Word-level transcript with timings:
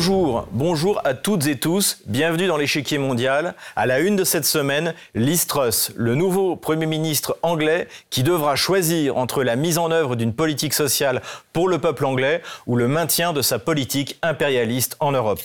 Bonjour, 0.00 0.98
à 1.04 1.12
toutes 1.12 1.46
et 1.46 1.58
tous, 1.58 1.98
bienvenue 2.06 2.46
dans 2.46 2.56
l'échiquier 2.56 2.96
mondial. 2.96 3.54
À 3.76 3.84
la 3.84 3.98
une 3.98 4.16
de 4.16 4.24
cette 4.24 4.46
semaine, 4.46 4.94
Liz 5.14 5.46
Truss, 5.46 5.92
le 5.94 6.14
nouveau 6.14 6.56
Premier 6.56 6.86
ministre 6.86 7.36
anglais 7.42 7.86
qui 8.08 8.22
devra 8.22 8.56
choisir 8.56 9.18
entre 9.18 9.42
la 9.42 9.56
mise 9.56 9.76
en 9.76 9.90
œuvre 9.90 10.16
d'une 10.16 10.32
politique 10.32 10.72
sociale 10.72 11.20
pour 11.52 11.68
le 11.68 11.78
peuple 11.78 12.06
anglais 12.06 12.40
ou 12.66 12.76
le 12.76 12.88
maintien 12.88 13.34
de 13.34 13.42
sa 13.42 13.58
politique 13.58 14.18
impérialiste 14.22 14.96
en 15.00 15.12
Europe. 15.12 15.40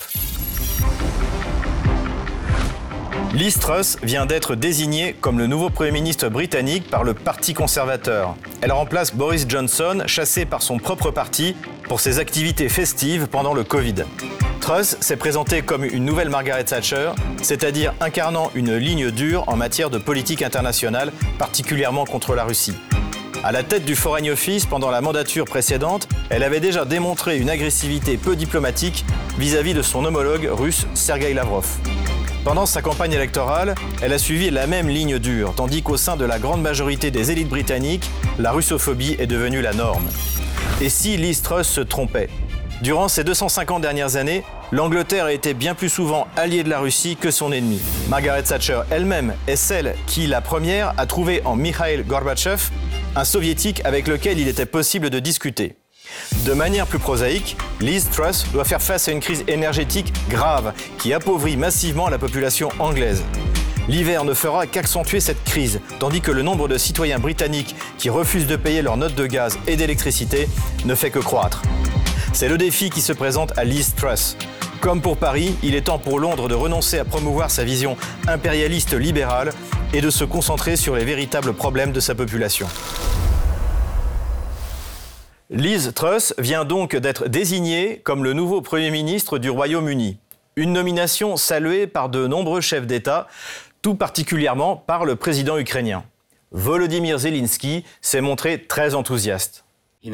Liz 3.35 3.59
Truss 3.59 3.97
vient 4.01 4.25
d'être 4.25 4.55
désignée 4.55 5.13
comme 5.19 5.39
le 5.39 5.45
nouveau 5.45 5.69
Premier 5.69 5.91
ministre 5.91 6.29
britannique 6.29 6.89
par 6.89 7.03
le 7.03 7.13
Parti 7.13 7.53
conservateur. 7.53 8.37
Elle 8.61 8.71
remplace 8.71 9.13
Boris 9.13 9.45
Johnson, 9.45 10.03
chassé 10.05 10.45
par 10.45 10.61
son 10.61 10.77
propre 10.77 11.11
parti 11.11 11.53
pour 11.89 11.99
ses 11.99 12.19
activités 12.19 12.69
festives 12.69 13.27
pendant 13.27 13.53
le 13.53 13.65
Covid. 13.65 14.05
Truss 14.61 14.95
s'est 15.01 15.17
présentée 15.17 15.63
comme 15.63 15.83
une 15.83 16.05
nouvelle 16.05 16.29
Margaret 16.29 16.63
Thatcher, 16.63 17.09
c'est-à-dire 17.41 17.93
incarnant 17.99 18.51
une 18.55 18.77
ligne 18.77 19.11
dure 19.11 19.43
en 19.47 19.57
matière 19.57 19.89
de 19.89 19.97
politique 19.97 20.41
internationale, 20.41 21.11
particulièrement 21.37 22.05
contre 22.05 22.35
la 22.35 22.45
Russie. 22.45 22.77
À 23.43 23.51
la 23.51 23.63
tête 23.63 23.83
du 23.83 23.95
Foreign 23.95 24.29
Office 24.29 24.65
pendant 24.65 24.91
la 24.91 25.01
mandature 25.01 25.43
précédente, 25.43 26.07
elle 26.29 26.43
avait 26.43 26.61
déjà 26.61 26.85
démontré 26.85 27.37
une 27.37 27.49
agressivité 27.49 28.15
peu 28.15 28.37
diplomatique 28.37 29.03
vis-à-vis 29.37 29.73
-vis 29.73 29.77
de 29.77 29.81
son 29.81 30.05
homologue 30.05 30.47
russe 30.49 30.87
Sergei 30.93 31.33
Lavrov. 31.33 31.67
Pendant 32.45 32.67
sa 32.67 32.83
campagne 32.83 33.13
électorale, 33.13 33.73
elle 34.03 34.13
a 34.13 34.19
suivi 34.19 34.51
la 34.51 34.67
même 34.67 34.87
ligne 34.87 35.17
dure, 35.17 35.55
tandis 35.55 35.81
qu'au 35.81 35.97
sein 35.97 36.15
de 36.15 36.25
la 36.25 36.37
grande 36.37 36.61
majorité 36.61 37.09
des 37.09 37.31
élites 37.31 37.49
britanniques, 37.49 38.07
la 38.37 38.51
russophobie 38.51 39.15
est 39.17 39.25
devenue 39.25 39.63
la 39.63 39.73
norme. 39.73 40.05
Et 40.79 40.89
si 40.89 41.17
Liz 41.17 41.41
Truss 41.41 41.67
se 41.67 41.81
trompait? 41.81 42.29
Durant 42.83 43.07
ces 43.07 43.23
250 43.23 43.81
dernières 43.81 44.15
années, 44.15 44.43
l'Angleterre 44.71 45.25
a 45.25 45.33
été 45.33 45.55
bien 45.55 45.73
plus 45.73 45.89
souvent 45.89 46.27
alliée 46.37 46.63
de 46.63 46.69
la 46.69 46.77
Russie 46.77 47.17
que 47.19 47.31
son 47.31 47.51
ennemi. 47.51 47.81
Margaret 48.09 48.43
Thatcher 48.43 48.81
elle-même 48.91 49.33
est 49.47 49.55
celle 49.55 49.95
qui, 50.05 50.27
la 50.27 50.41
première, 50.41 50.93
a 50.97 51.07
trouvé 51.07 51.41
en 51.45 51.55
Mikhail 51.55 52.03
Gorbatchev 52.03 52.69
un 53.15 53.23
soviétique 53.23 53.81
avec 53.85 54.07
lequel 54.07 54.37
il 54.37 54.47
était 54.47 54.67
possible 54.67 55.09
de 55.09 55.17
discuter. 55.17 55.77
De 56.45 56.53
manière 56.53 56.87
plus 56.87 56.99
prosaïque, 56.99 57.57
Liz 57.81 58.09
Truss 58.11 58.45
doit 58.51 58.65
faire 58.65 58.81
face 58.81 59.07
à 59.07 59.11
une 59.11 59.19
crise 59.19 59.43
énergétique 59.47 60.13
grave 60.29 60.73
qui 60.97 61.13
appauvrit 61.13 61.57
massivement 61.57 62.09
la 62.09 62.17
population 62.17 62.69
anglaise. 62.79 63.23
L'hiver 63.87 64.23
ne 64.23 64.33
fera 64.33 64.65
qu'accentuer 64.65 65.19
cette 65.19 65.43
crise, 65.43 65.79
tandis 65.99 66.21
que 66.21 66.31
le 66.31 66.41
nombre 66.41 66.67
de 66.67 66.77
citoyens 66.77 67.19
britanniques 67.19 67.75
qui 67.97 68.09
refusent 68.09 68.47
de 68.47 68.55
payer 68.55 68.81
leurs 68.81 68.97
notes 68.97 69.15
de 69.15 69.27
gaz 69.27 69.59
et 69.67 69.75
d'électricité 69.75 70.49
ne 70.85 70.95
fait 70.95 71.11
que 71.11 71.19
croître. 71.19 71.61
C'est 72.33 72.49
le 72.49 72.57
défi 72.57 72.89
qui 72.89 73.01
se 73.01 73.13
présente 73.13 73.57
à 73.57 73.63
Liz 73.63 73.93
Truss. 73.95 74.37
Comme 74.81 75.01
pour 75.01 75.17
Paris, 75.17 75.55
il 75.63 75.75
est 75.75 75.85
temps 75.85 75.99
pour 75.99 76.19
Londres 76.19 76.47
de 76.47 76.53
renoncer 76.53 76.99
à 76.99 77.05
promouvoir 77.05 77.49
sa 77.49 77.63
vision 77.63 77.95
impérialiste 78.27 78.93
libérale 78.93 79.51
et 79.93 80.01
de 80.01 80.09
se 80.09 80.23
concentrer 80.23 80.75
sur 80.75 80.95
les 80.95 81.05
véritables 81.05 81.53
problèmes 81.53 81.91
de 81.91 81.99
sa 81.99 82.13
population. 82.13 82.67
Liz 85.51 85.91
Truss 85.93 86.33
vient 86.39 86.65
donc 86.65 86.95
d'être 86.95 87.27
désignée 87.27 88.01
comme 88.03 88.23
le 88.23 88.33
nouveau 88.33 88.61
Premier 88.61 88.89
ministre 88.89 89.37
du 89.37 89.51
Royaume-Uni. 89.51 90.17
Une 90.55 90.73
nomination 90.73 91.37
saluée 91.37 91.85
par 91.85 92.09
de 92.09 92.25
nombreux 92.25 92.61
chefs 92.61 92.87
d'État, 92.87 93.27
tout 93.83 93.93
particulièrement 93.93 94.75
par 94.75 95.05
le 95.05 95.15
président 95.15 95.59
ukrainien. 95.59 96.03
Volodymyr 96.51 97.19
Zelensky 97.19 97.83
s'est 98.01 98.21
montré 98.21 98.63
très 98.63 98.95
enthousiaste. 98.95 99.65
Je 100.03 100.09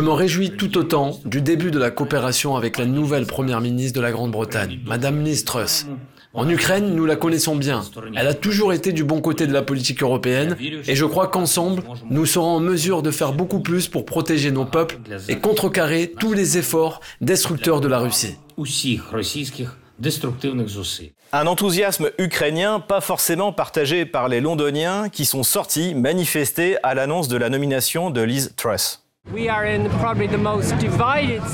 me 0.00 0.10
réjouis 0.10 0.50
tout 0.52 0.78
autant 0.78 1.18
du 1.24 1.42
début 1.42 1.72
de 1.72 1.80
la 1.80 1.90
coopération 1.90 2.54
avec 2.54 2.78
la 2.78 2.86
nouvelle 2.86 3.26
première 3.26 3.60
ministre 3.60 3.96
de 3.96 4.02
la 4.02 4.12
Grande-Bretagne, 4.12 4.78
Madame 4.86 5.24
Liz 5.24 5.44
Truss. 5.44 5.86
En 6.34 6.48
Ukraine, 6.48 6.94
nous 6.94 7.06
la 7.06 7.16
connaissons 7.16 7.56
bien. 7.56 7.82
Elle 8.14 8.26
a 8.26 8.34
toujours 8.34 8.72
été 8.72 8.92
du 8.92 9.02
bon 9.02 9.20
côté 9.20 9.46
de 9.46 9.52
la 9.52 9.62
politique 9.62 10.02
européenne 10.02 10.56
et 10.86 10.94
je 10.94 11.04
crois 11.04 11.28
qu'ensemble, 11.28 11.82
nous 12.10 12.26
serons 12.26 12.56
en 12.56 12.60
mesure 12.60 13.02
de 13.02 13.10
faire 13.10 13.32
beaucoup 13.32 13.60
plus 13.60 13.88
pour 13.88 14.04
protéger 14.04 14.50
nos 14.50 14.66
peuples 14.66 14.98
et 15.28 15.38
contrecarrer 15.38 16.12
tous 16.18 16.34
les 16.34 16.58
efforts 16.58 17.00
destructeurs 17.20 17.80
de 17.80 17.88
la 17.88 17.98
Russie. 17.98 18.36
Un 21.32 21.46
enthousiasme 21.46 22.10
ukrainien 22.18 22.80
pas 22.80 23.00
forcément 23.00 23.52
partagé 23.52 24.04
par 24.06 24.28
les 24.28 24.40
Londoniens 24.40 25.08
qui 25.08 25.24
sont 25.24 25.42
sortis 25.42 25.94
manifester 25.94 26.76
à 26.82 26.94
l'annonce 26.94 27.28
de 27.28 27.36
la 27.36 27.48
nomination 27.48 28.10
de 28.10 28.20
Liz 28.20 28.54
Truss. 28.56 29.07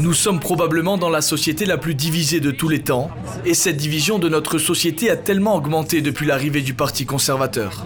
Nous 0.01 0.13
sommes 0.15 0.39
probablement 0.39 0.97
dans 0.97 1.09
la 1.11 1.21
société 1.21 1.67
la 1.67 1.77
plus 1.77 1.97
divisée 1.97 2.39
de 2.39 2.53
tous 2.53 2.69
les 2.69 2.83
temps, 2.83 3.11
et 3.45 3.55
cette 3.55 3.77
division 3.77 4.21
de 4.21 4.29
notre 4.29 4.59
société 4.59 5.11
a 5.11 5.17
tellement 5.17 5.57
augmenté 5.57 6.01
depuis 6.01 6.25
l'arrivée 6.25 6.63
du 6.63 6.75
Parti 6.75 7.05
conservateur. 7.05 7.85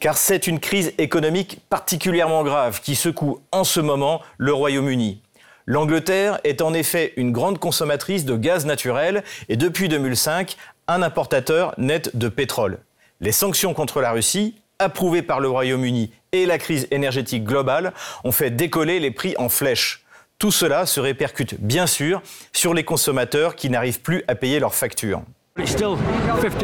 Car 0.00 0.16
c'est 0.16 0.46
une 0.46 0.58
crise 0.58 0.94
économique 0.96 1.60
particulièrement 1.68 2.44
grave 2.44 2.80
qui 2.80 2.94
secoue 2.94 3.40
en 3.52 3.64
ce 3.64 3.80
moment 3.80 4.22
le 4.38 4.54
Royaume-Uni. 4.54 5.20
L'Angleterre 5.66 6.40
est 6.44 6.62
en 6.62 6.72
effet 6.72 7.12
une 7.16 7.32
grande 7.32 7.58
consommatrice 7.58 8.24
de 8.24 8.36
gaz 8.36 8.64
naturel 8.64 9.22
et 9.50 9.56
depuis 9.56 9.88
2005, 9.90 10.56
un 10.88 11.02
importateur 11.02 11.74
net 11.76 12.16
de 12.16 12.28
pétrole. 12.28 12.78
Les 13.20 13.32
sanctions 13.32 13.74
contre 13.74 14.00
la 14.00 14.12
Russie 14.12 14.54
approuvée 14.78 15.22
par 15.22 15.40
le 15.40 15.48
Royaume-Uni 15.48 16.10
et 16.42 16.46
la 16.46 16.58
crise 16.58 16.86
énergétique 16.90 17.44
globale 17.44 17.92
ont 18.24 18.32
fait 18.32 18.50
décoller 18.50 19.00
les 19.00 19.10
prix 19.10 19.34
en 19.38 19.48
flèche. 19.48 20.04
Tout 20.38 20.50
cela 20.52 20.86
se 20.86 21.00
répercute 21.00 21.60
bien 21.60 21.86
sûr 21.86 22.22
sur 22.52 22.74
les 22.74 22.84
consommateurs 22.84 23.56
qui 23.56 23.70
n'arrivent 23.70 24.02
plus 24.02 24.22
à 24.28 24.34
payer 24.34 24.60
leurs 24.60 24.74
factures. 24.74 25.22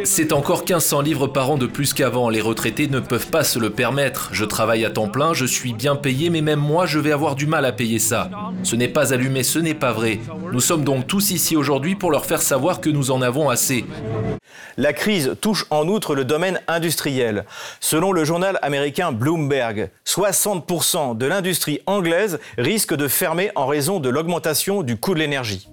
C'est 0.04 0.32
encore 0.32 0.58
1500 0.58 1.00
livres 1.00 1.26
par 1.26 1.50
an 1.50 1.56
de 1.56 1.66
plus 1.66 1.94
qu'avant. 1.94 2.28
Les 2.28 2.42
retraités 2.42 2.88
ne 2.88 3.00
peuvent 3.00 3.28
pas 3.28 3.42
se 3.42 3.58
le 3.58 3.70
permettre. 3.70 4.28
Je 4.32 4.44
travaille 4.44 4.84
à 4.84 4.90
temps 4.90 5.08
plein, 5.08 5.32
je 5.32 5.46
suis 5.46 5.72
bien 5.72 5.96
payé, 5.96 6.28
mais 6.28 6.42
même 6.42 6.60
moi, 6.60 6.84
je 6.84 6.98
vais 6.98 7.12
avoir 7.12 7.34
du 7.34 7.46
mal 7.46 7.64
à 7.64 7.72
payer 7.72 7.98
ça. 7.98 8.28
Ce 8.62 8.76
n'est 8.76 8.88
pas 8.88 9.14
allumé, 9.14 9.44
ce 9.44 9.58
n'est 9.58 9.74
pas 9.74 9.92
vrai. 9.92 10.20
Nous 10.52 10.60
sommes 10.60 10.84
donc 10.84 11.06
tous 11.06 11.30
ici 11.30 11.56
aujourd'hui 11.56 11.94
pour 11.94 12.10
leur 12.10 12.26
faire 12.26 12.42
savoir 12.42 12.80
que 12.80 12.90
nous 12.90 13.10
en 13.10 13.22
avons 13.22 13.48
assez. 13.48 13.86
La 14.76 14.92
crise 14.92 15.36
touche 15.40 15.64
en 15.70 15.88
outre 15.88 16.14
le 16.14 16.24
domaine 16.24 16.60
industriel. 16.68 17.46
Selon 17.80 18.12
le 18.12 18.24
journal 18.24 18.58
américain 18.60 19.10
Bloomberg, 19.10 19.90
60% 20.06 21.16
de 21.16 21.26
l'industrie 21.26 21.80
anglaise 21.86 22.38
risque 22.58 22.94
de 22.94 23.08
fermer 23.08 23.50
en 23.54 23.66
raison 23.66 24.00
de 24.00 24.10
l'augmentation 24.10 24.82
du 24.82 24.96
coût 24.96 25.14
de 25.14 25.20
l'énergie. 25.20 25.68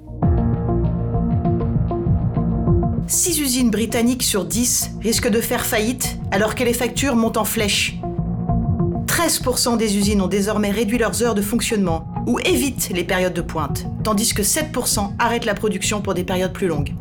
6 3.09 3.39
usines 3.39 3.71
britanniques 3.71 4.21
sur 4.21 4.45
10 4.45 4.91
risquent 5.01 5.31
de 5.31 5.41
faire 5.41 5.65
faillite 5.65 6.19
alors 6.29 6.53
que 6.53 6.63
les 6.63 6.73
factures 6.73 7.15
montent 7.15 7.37
en 7.37 7.43
flèche. 7.43 7.97
13% 9.07 9.77
des 9.77 9.97
usines 9.97 10.21
ont 10.21 10.27
désormais 10.27 10.69
réduit 10.69 10.99
leurs 10.99 11.23
heures 11.23 11.33
de 11.33 11.41
fonctionnement 11.41 12.05
ou 12.27 12.39
évitent 12.45 12.91
les 12.93 13.03
périodes 13.03 13.33
de 13.33 13.41
pointe, 13.41 13.87
tandis 14.03 14.31
que 14.35 14.43
7% 14.43 15.13
arrêtent 15.17 15.45
la 15.45 15.55
production 15.55 16.01
pour 16.01 16.13
des 16.13 16.23
périodes 16.23 16.53
plus 16.53 16.67
longues. 16.67 16.93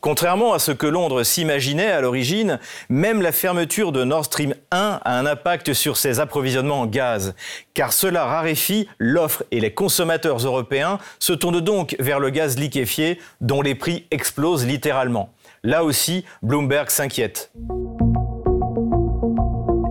Contrairement 0.00 0.54
à 0.54 0.58
ce 0.58 0.72
que 0.72 0.86
Londres 0.86 1.22
s'imaginait 1.24 1.90
à 1.90 2.00
l'origine, 2.00 2.58
même 2.88 3.20
la 3.20 3.32
fermeture 3.32 3.92
de 3.92 4.02
Nord 4.02 4.24
Stream 4.24 4.54
1 4.70 5.00
a 5.04 5.18
un 5.18 5.26
impact 5.26 5.74
sur 5.74 5.98
ses 5.98 6.20
approvisionnements 6.20 6.80
en 6.80 6.86
gaz, 6.86 7.34
car 7.74 7.92
cela 7.92 8.24
raréfie 8.24 8.88
l'offre 8.98 9.44
et 9.50 9.60
les 9.60 9.74
consommateurs 9.74 10.38
européens 10.38 10.98
se 11.18 11.34
tournent 11.34 11.60
donc 11.60 11.96
vers 11.98 12.18
le 12.18 12.30
gaz 12.30 12.58
liquéfié 12.58 13.20
dont 13.42 13.60
les 13.60 13.74
prix 13.74 14.06
explosent 14.10 14.66
littéralement. 14.66 15.34
Là 15.62 15.84
aussi, 15.84 16.24
Bloomberg 16.42 16.88
s'inquiète. 16.88 17.52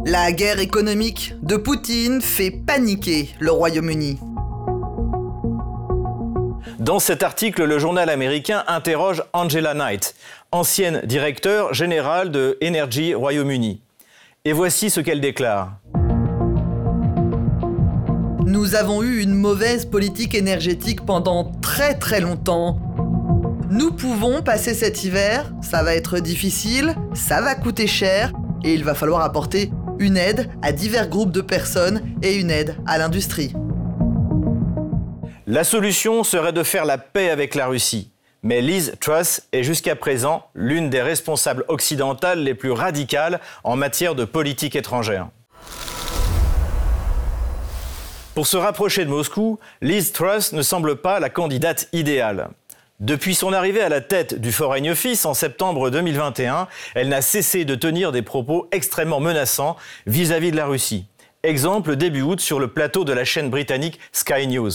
La 0.05 0.31
guerre 0.31 0.59
économique 0.59 1.35
de 1.43 1.55
Poutine 1.55 2.19
fait 2.19 2.49
paniquer 2.49 3.29
le 3.39 3.51
Royaume-Uni. 3.51 4.17
Dans 6.89 6.97
cet 6.97 7.21
article, 7.21 7.65
le 7.65 7.77
journal 7.77 8.09
américain 8.09 8.63
interroge 8.65 9.23
Angela 9.33 9.75
Knight, 9.75 10.15
ancienne 10.51 11.01
directeur 11.05 11.71
générale 11.71 12.31
de 12.31 12.57
Energy 12.63 13.13
Royaume-Uni. 13.13 13.79
Et 14.43 14.53
voici 14.53 14.89
ce 14.89 14.99
qu'elle 14.99 15.21
déclare. 15.21 15.77
Nous 18.43 18.73
avons 18.73 19.03
eu 19.03 19.21
une 19.21 19.35
mauvaise 19.35 19.85
politique 19.85 20.33
énergétique 20.33 21.05
pendant 21.05 21.51
très 21.61 21.93
très 21.93 22.21
longtemps. 22.21 22.79
Nous 23.69 23.91
pouvons 23.91 24.41
passer 24.41 24.73
cet 24.73 25.03
hiver, 25.03 25.53
ça 25.61 25.83
va 25.83 25.93
être 25.93 26.17
difficile, 26.17 26.95
ça 27.13 27.39
va 27.39 27.53
coûter 27.53 27.85
cher, 27.85 28.33
et 28.63 28.73
il 28.73 28.83
va 28.83 28.95
falloir 28.95 29.21
apporter 29.21 29.69
une 29.99 30.17
aide 30.17 30.49
à 30.63 30.71
divers 30.71 31.07
groupes 31.07 31.33
de 31.33 31.41
personnes 31.41 32.01
et 32.23 32.33
une 32.33 32.49
aide 32.49 32.77
à 32.87 32.97
l'industrie. 32.97 33.53
La 35.51 35.63
solution 35.63 36.23
serait 36.23 36.53
de 36.53 36.61
faire 36.61 36.85
la 36.85 36.99
paix 36.99 37.31
avec 37.31 37.55
la 37.55 37.65
Russie. 37.65 38.11
Mais 38.43 38.61
Liz 38.61 38.93
Truss 38.99 39.41
est 39.51 39.63
jusqu'à 39.63 39.95
présent 39.95 40.45
l'une 40.53 40.91
des 40.91 41.01
responsables 41.01 41.65
occidentales 41.69 42.43
les 42.43 42.53
plus 42.53 42.69
radicales 42.69 43.39
en 43.63 43.75
matière 43.75 44.13
de 44.13 44.25
politique 44.25 44.75
étrangère. 44.75 45.29
Pour 48.35 48.45
se 48.45 48.57
rapprocher 48.57 49.05
de 49.05 49.09
Moscou, 49.09 49.57
Liz 49.81 50.11
Truss 50.11 50.53
ne 50.53 50.61
semble 50.61 50.97
pas 50.97 51.19
la 51.19 51.31
candidate 51.31 51.89
idéale. 51.93 52.49
Depuis 52.99 53.33
son 53.33 53.51
arrivée 53.51 53.81
à 53.81 53.89
la 53.89 54.01
tête 54.01 54.39
du 54.39 54.51
Foreign 54.51 54.87
Office 54.91 55.25
en 55.25 55.33
septembre 55.33 55.89
2021, 55.89 56.67
elle 56.93 57.09
n'a 57.09 57.23
cessé 57.23 57.65
de 57.65 57.73
tenir 57.73 58.11
des 58.11 58.21
propos 58.21 58.67
extrêmement 58.71 59.19
menaçants 59.19 59.77
vis-à-vis 60.05 60.51
de 60.51 60.57
la 60.57 60.67
Russie. 60.67 61.07
Exemple 61.41 61.95
début 61.95 62.21
août 62.21 62.39
sur 62.39 62.59
le 62.59 62.67
plateau 62.67 63.03
de 63.03 63.13
la 63.13 63.25
chaîne 63.25 63.49
britannique 63.49 63.97
Sky 64.11 64.45
News. 64.45 64.73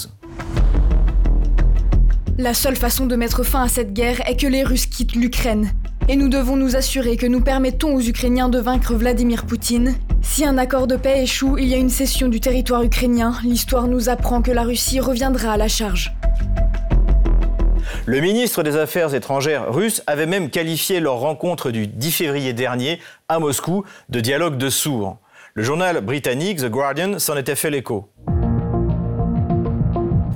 La 2.37 2.53
seule 2.53 2.75
façon 2.75 3.07
de 3.07 3.15
mettre 3.15 3.45
fin 3.45 3.63
à 3.63 3.69
cette 3.69 3.93
guerre 3.93 4.29
est 4.29 4.35
que 4.35 4.49
les 4.49 4.65
Russes 4.65 4.87
quittent 4.87 5.15
l'Ukraine. 5.15 5.71
Et 6.09 6.17
nous 6.17 6.29
devons 6.29 6.57
nous 6.57 6.75
assurer 6.75 7.17
que 7.17 7.27
nous 7.27 7.41
permettons 7.41 7.95
aux 7.95 8.01
Ukrainiens 8.01 8.49
de 8.49 8.59
vaincre 8.59 8.95
Vladimir 8.95 9.47
Poutine. 9.47 9.95
Si 10.21 10.45
un 10.45 10.59
accord 10.59 10.89
de 10.89 10.97
paix 10.97 11.23
échoue, 11.23 11.59
il 11.59 11.69
y 11.69 11.75
a 11.75 11.77
une 11.77 11.91
cession 11.91 12.27
du 12.27 12.41
territoire 12.41 12.83
ukrainien. 12.83 13.35
L'histoire 13.45 13.87
nous 13.87 14.09
apprend 14.09 14.43
que 14.43 14.51
la 14.51 14.65
Russie 14.65 14.99
reviendra 14.99 15.53
à 15.53 15.57
la 15.57 15.69
charge. 15.69 16.13
Le 18.05 18.21
ministre 18.21 18.65
des 18.65 18.77
Affaires 18.77 19.15
étrangères 19.15 19.73
russe 19.73 20.03
avait 20.09 20.27
même 20.27 20.51
qualifié 20.51 20.99
leur 20.99 21.21
rencontre 21.21 21.71
du 21.71 21.87
10 21.87 22.11
février 22.11 22.53
dernier 22.53 22.99
à 23.29 23.39
Moscou 23.39 23.85
de 24.09 24.19
dialogue 24.19 24.59
de 24.59 24.71
sourds. 24.71 25.19
Le 25.55 25.63
journal 25.63 26.01
britannique 26.01 26.59
The 26.59 26.69
Guardian 26.69 27.21
s'en 27.21 27.37
était 27.37 27.55
fait 27.55 27.71
l'écho. 27.71 28.11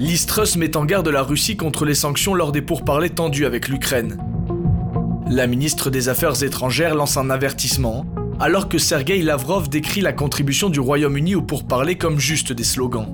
Listrus 0.00 0.56
met 0.56 0.76
en 0.76 0.84
garde 0.84 1.08
la 1.08 1.24
Russie 1.24 1.56
contre 1.56 1.84
les 1.84 1.94
sanctions 1.94 2.32
lors 2.32 2.52
des 2.52 2.62
pourparlers 2.62 3.10
tendus 3.10 3.46
avec 3.46 3.66
l'Ukraine. 3.66 4.16
La 5.28 5.48
ministre 5.48 5.90
des 5.90 6.08
Affaires 6.08 6.40
étrangères 6.44 6.94
lance 6.94 7.16
un 7.16 7.30
avertissement, 7.30 8.06
alors 8.38 8.68
que 8.68 8.78
Sergei 8.78 9.20
Lavrov 9.22 9.68
décrit 9.68 10.00
la 10.00 10.12
contribution 10.12 10.70
du 10.70 10.78
Royaume-Uni 10.78 11.34
aux 11.34 11.42
pourparlers 11.42 11.98
comme 11.98 12.20
juste 12.20 12.52
des 12.52 12.62
slogans. 12.62 13.12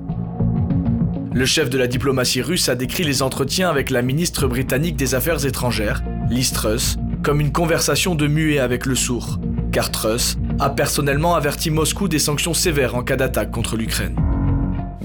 Le 1.33 1.45
chef 1.45 1.71
de 1.71 1.79
la 1.79 1.87
diplomatie 1.87 2.43
russe 2.43 2.69
a 2.69 2.75
décrit 2.75 3.03
les 3.03 3.23
entretiens 3.23 3.71
avec 3.71 3.89
la 3.89 4.03
ministre 4.03 4.47
britannique 4.47 4.95
des 4.95 5.15
Affaires 5.15 5.43
étrangères, 5.43 6.03
Liz 6.29 6.51
Truss, 6.51 6.97
comme 7.23 7.41
une 7.41 7.51
conversation 7.51 8.13
de 8.13 8.27
muet 8.27 8.59
avec 8.59 8.85
le 8.85 8.93
sourd, 8.93 9.39
car 9.71 9.89
Truss 9.89 10.37
a 10.59 10.69
personnellement 10.69 11.33
averti 11.35 11.71
Moscou 11.71 12.07
des 12.07 12.19
sanctions 12.19 12.53
sévères 12.53 12.93
en 12.93 13.01
cas 13.01 13.15
d'attaque 13.15 13.49
contre 13.49 13.75
l'Ukraine. 13.75 14.15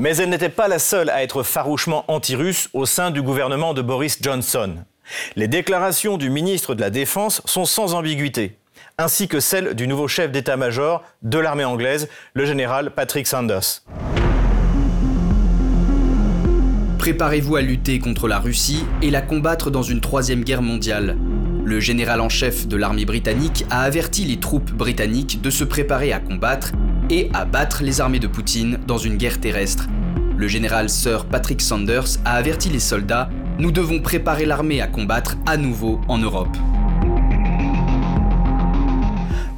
Mais 0.01 0.17
elle 0.17 0.31
n'était 0.31 0.49
pas 0.49 0.67
la 0.67 0.79
seule 0.79 1.11
à 1.11 1.23
être 1.23 1.43
farouchement 1.43 2.07
anti-russe 2.09 2.71
au 2.73 2.87
sein 2.87 3.11
du 3.11 3.21
gouvernement 3.21 3.75
de 3.75 3.83
Boris 3.83 4.17
Johnson. 4.23 4.77
Les 5.37 5.47
déclarations 5.47 6.17
du 6.17 6.31
ministre 6.31 6.75
de 6.75 6.81
la 6.81 6.89
Défense 6.89 7.43
sont 7.45 7.67
sans 7.67 7.93
ambiguïté, 7.93 8.57
ainsi 8.97 9.29
que 9.29 9.41
celles 9.41 9.75
du 9.75 9.87
nouveau 9.87 10.09
chef 10.09 10.33
d'état-major 10.33 11.03
de 11.21 11.39
l'armée 11.39 11.67
anglaise, 11.67 12.09
le 12.33 12.47
général 12.47 12.93
Patrick 12.93 13.27
Sanders. 13.27 13.83
Préparez-vous 16.97 17.57
à 17.57 17.61
lutter 17.61 17.99
contre 17.99 18.27
la 18.27 18.39
Russie 18.39 18.87
et 19.03 19.11
la 19.11 19.21
combattre 19.21 19.71
dans 19.71 19.83
une 19.83 20.01
troisième 20.01 20.45
guerre 20.45 20.63
mondiale. 20.63 21.19
Le 21.63 21.79
général 21.79 22.23
en 22.23 22.31
chef 22.31 22.67
de 22.67 22.77
l'armée 22.79 23.05
britannique 23.05 23.67
a 23.69 23.83
averti 23.83 24.25
les 24.25 24.41
troupes 24.41 24.73
britanniques 24.73 25.43
de 25.43 25.51
se 25.51 25.63
préparer 25.63 26.15
à 26.15 26.21
combattre 26.21 26.73
et 27.11 27.29
à 27.35 27.45
battre 27.45 27.83
les 27.83 28.01
armées 28.01 28.21
de 28.21 28.27
Poutine 28.27 28.79
dans 28.87 28.99
une 28.99 29.17
guerre 29.17 29.41
terrestre. 29.41 29.87
Le 30.37 30.49
général 30.49 30.89
Sir 30.89 31.27
Patrick 31.27 31.61
Sanders 31.61 32.19
a 32.25 32.37
averti 32.37 32.71
les 32.71 32.81
soldats 32.81 33.29
nous 33.61 33.73
devons 33.73 34.01
préparer 34.01 34.47
l'armée 34.47 34.81
à 34.81 34.87
combattre 34.87 35.37
à 35.45 35.59
nouveau 35.59 36.01
en 36.09 36.17
Europe. 36.17 36.57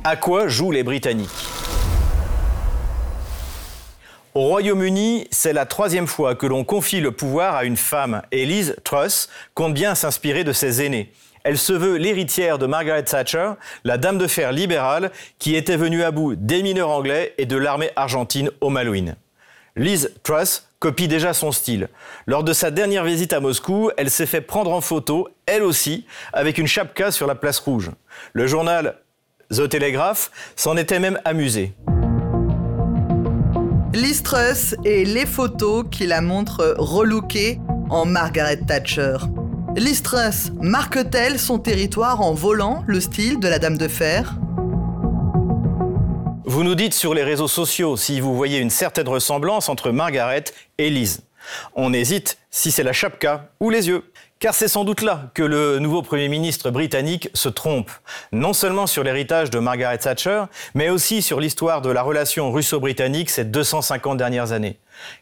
À 0.02 0.16
quoi 0.16 0.48
jouent 0.48 0.72
les 0.72 0.82
Britanniques? 0.82 1.28
Au 4.34 4.40
Royaume-Uni, 4.40 5.28
c'est 5.30 5.52
la 5.52 5.66
troisième 5.66 6.08
fois 6.08 6.34
que 6.34 6.46
l'on 6.46 6.64
confie 6.64 7.00
le 7.00 7.12
pouvoir 7.12 7.54
à 7.54 7.64
une 7.64 7.76
femme. 7.76 8.22
Elise 8.32 8.74
Truss 8.82 9.28
compte 9.54 9.74
bien 9.74 9.94
s'inspirer 9.94 10.42
de 10.42 10.52
ses 10.52 10.82
aînés. 10.82 11.12
Elle 11.44 11.58
se 11.58 11.72
veut 11.72 11.96
l'héritière 11.96 12.58
de 12.58 12.66
Margaret 12.66 13.02
Thatcher, 13.02 13.52
la 13.84 13.98
dame 13.98 14.18
de 14.18 14.26
fer 14.26 14.52
libérale 14.52 15.10
qui 15.38 15.56
était 15.56 15.76
venue 15.76 16.02
à 16.02 16.10
bout 16.10 16.36
des 16.36 16.62
mineurs 16.62 16.90
anglais 16.90 17.34
et 17.38 17.46
de 17.46 17.56
l'armée 17.56 17.90
argentine 17.96 18.50
au 18.60 18.70
Malouine. 18.70 19.16
Liz 19.74 20.12
Truss 20.22 20.68
copie 20.78 21.08
déjà 21.08 21.32
son 21.32 21.50
style. 21.50 21.88
Lors 22.26 22.44
de 22.44 22.52
sa 22.52 22.70
dernière 22.70 23.04
visite 23.04 23.32
à 23.32 23.40
Moscou, 23.40 23.90
elle 23.96 24.10
s'est 24.10 24.26
fait 24.26 24.40
prendre 24.40 24.72
en 24.72 24.80
photo, 24.80 25.28
elle 25.46 25.62
aussi, 25.62 26.06
avec 26.32 26.58
une 26.58 26.66
chapka 26.66 27.10
sur 27.10 27.26
la 27.26 27.34
place 27.34 27.58
rouge. 27.58 27.90
Le 28.32 28.46
journal 28.46 28.98
The 29.50 29.68
Telegraph 29.68 30.30
s'en 30.56 30.76
était 30.76 30.98
même 30.98 31.18
amusé. 31.24 31.74
Liz 33.94 34.22
Truss 34.22 34.74
et 34.84 35.04
les 35.04 35.26
photos 35.26 35.84
qui 35.90 36.06
la 36.06 36.20
montrent 36.20 36.74
relookée 36.78 37.60
en 37.90 38.06
Margaret 38.06 38.58
Thatcher. 38.66 39.16
Liz 39.76 40.02
Truss 40.02 40.52
marque-t-elle 40.60 41.38
son 41.38 41.58
territoire 41.58 42.20
en 42.20 42.34
volant 42.34 42.84
le 42.86 43.00
style 43.00 43.40
de 43.40 43.48
la 43.48 43.58
Dame 43.58 43.78
de 43.78 43.88
Fer? 43.88 44.34
Vous 46.44 46.62
nous 46.62 46.74
dites 46.74 46.92
sur 46.92 47.14
les 47.14 47.22
réseaux 47.22 47.48
sociaux 47.48 47.96
si 47.96 48.20
vous 48.20 48.36
voyez 48.36 48.58
une 48.58 48.68
certaine 48.68 49.08
ressemblance 49.08 49.70
entre 49.70 49.90
Margaret 49.90 50.44
et 50.76 50.90
Liz. 50.90 51.22
On 51.74 51.94
hésite 51.94 52.36
si 52.50 52.70
c'est 52.70 52.82
la 52.82 52.92
chapka 52.92 53.50
ou 53.60 53.70
les 53.70 53.88
yeux. 53.88 54.04
Car 54.42 54.54
c'est 54.54 54.66
sans 54.66 54.82
doute 54.82 55.02
là 55.02 55.30
que 55.34 55.44
le 55.44 55.78
nouveau 55.78 56.02
Premier 56.02 56.26
ministre 56.26 56.72
britannique 56.72 57.30
se 57.32 57.48
trompe, 57.48 57.92
non 58.32 58.52
seulement 58.52 58.88
sur 58.88 59.04
l'héritage 59.04 59.50
de 59.50 59.60
Margaret 59.60 59.98
Thatcher, 59.98 60.46
mais 60.74 60.90
aussi 60.90 61.22
sur 61.22 61.38
l'histoire 61.38 61.80
de 61.80 61.90
la 61.90 62.02
relation 62.02 62.50
russo-britannique 62.50 63.30
ces 63.30 63.44
250 63.44 64.18
dernières 64.18 64.50
années. 64.50 64.80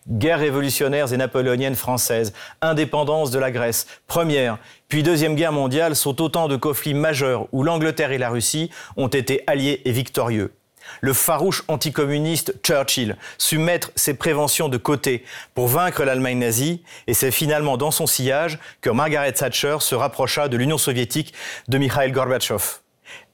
Guerres 0.08 0.38
révolutionnaires 0.38 1.12
et 1.12 1.18
napoléoniennes 1.18 1.74
françaises, 1.74 2.32
indépendance 2.62 3.30
de 3.30 3.38
la 3.38 3.50
Grèce, 3.50 3.86
première, 4.06 4.56
puis 4.88 5.02
deuxième 5.02 5.34
guerre 5.34 5.52
mondiale 5.52 5.96
sont 5.96 6.22
autant 6.22 6.48
de 6.48 6.56
conflits 6.56 6.94
majeurs 6.94 7.46
où 7.52 7.62
l'Angleterre 7.62 8.12
et 8.12 8.18
la 8.18 8.30
Russie 8.30 8.70
ont 8.96 9.08
été 9.08 9.44
alliés 9.46 9.82
et 9.84 9.92
victorieux 9.92 10.54
le 11.00 11.12
farouche 11.12 11.62
anticommuniste 11.68 12.54
Churchill 12.62 13.16
sut 13.38 13.58
mettre 13.58 13.90
ses 13.96 14.14
préventions 14.14 14.68
de 14.68 14.76
côté 14.76 15.24
pour 15.54 15.68
vaincre 15.68 16.04
l'Allemagne 16.04 16.38
nazie, 16.38 16.82
et 17.06 17.14
c'est 17.14 17.30
finalement 17.30 17.76
dans 17.76 17.90
son 17.90 18.06
sillage 18.06 18.58
que 18.80 18.90
Margaret 18.90 19.32
Thatcher 19.32 19.76
se 19.80 19.94
rapprocha 19.94 20.48
de 20.48 20.56
l'Union 20.56 20.78
soviétique 20.78 21.34
de 21.68 21.78
Mikhail 21.78 22.12
Gorbatchev. 22.12 22.80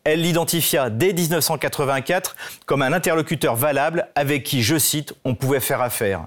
Elle 0.05 0.23
l'identifia 0.23 0.89
dès 0.89 1.13
1984 1.13 2.37
comme 2.65 2.83
un 2.83 2.93
interlocuteur 2.93 3.57
valable 3.57 4.09
avec 4.15 4.45
qui, 4.45 4.63
je 4.63 4.79
cite, 4.79 5.15
on 5.25 5.35
pouvait 5.35 5.59
faire 5.59 5.81
affaire. 5.81 6.27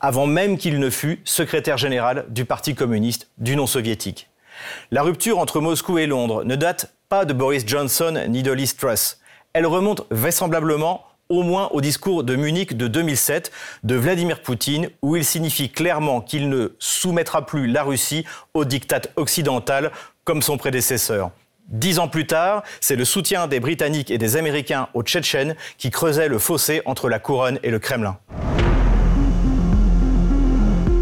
Avant 0.00 0.26
même 0.26 0.56
qu'il 0.56 0.78
ne 0.78 0.90
fût 0.90 1.20
secrétaire 1.24 1.76
général 1.76 2.24
du 2.28 2.44
Parti 2.44 2.76
communiste 2.76 3.28
d'Union 3.38 3.66
soviétique. 3.66 4.28
La 4.92 5.02
rupture 5.02 5.38
entre 5.38 5.60
Moscou 5.60 5.98
et 5.98 6.06
Londres 6.06 6.44
ne 6.44 6.54
date 6.54 6.94
pas 7.08 7.24
de 7.24 7.32
Boris 7.32 7.64
Johnson 7.66 8.24
ni 8.28 8.44
de 8.44 8.52
Liz 8.52 8.76
elle 9.54 9.66
remonte 9.66 10.04
vraisemblablement 10.10 11.06
au 11.30 11.42
moins 11.42 11.68
au 11.70 11.80
discours 11.80 12.22
de 12.24 12.36
Munich 12.36 12.76
de 12.76 12.86
2007 12.86 13.50
de 13.84 13.94
Vladimir 13.94 14.42
Poutine, 14.42 14.90
où 15.00 15.16
il 15.16 15.24
signifie 15.24 15.70
clairement 15.70 16.20
qu'il 16.20 16.50
ne 16.50 16.74
soumettra 16.78 17.46
plus 17.46 17.66
la 17.66 17.82
Russie 17.82 18.26
au 18.52 18.64
diktat 18.64 19.02
occidental 19.16 19.90
comme 20.24 20.42
son 20.42 20.58
prédécesseur. 20.58 21.30
Dix 21.68 21.98
ans 21.98 22.08
plus 22.08 22.26
tard, 22.26 22.62
c'est 22.80 22.96
le 22.96 23.06
soutien 23.06 23.46
des 23.46 23.58
Britanniques 23.58 24.10
et 24.10 24.18
des 24.18 24.36
Américains 24.36 24.88
aux 24.92 25.02
Tchétchènes 25.02 25.56
qui 25.78 25.90
creusait 25.90 26.28
le 26.28 26.38
fossé 26.38 26.82
entre 26.84 27.08
la 27.08 27.18
couronne 27.18 27.58
et 27.62 27.70
le 27.70 27.78
Kremlin. 27.78 28.18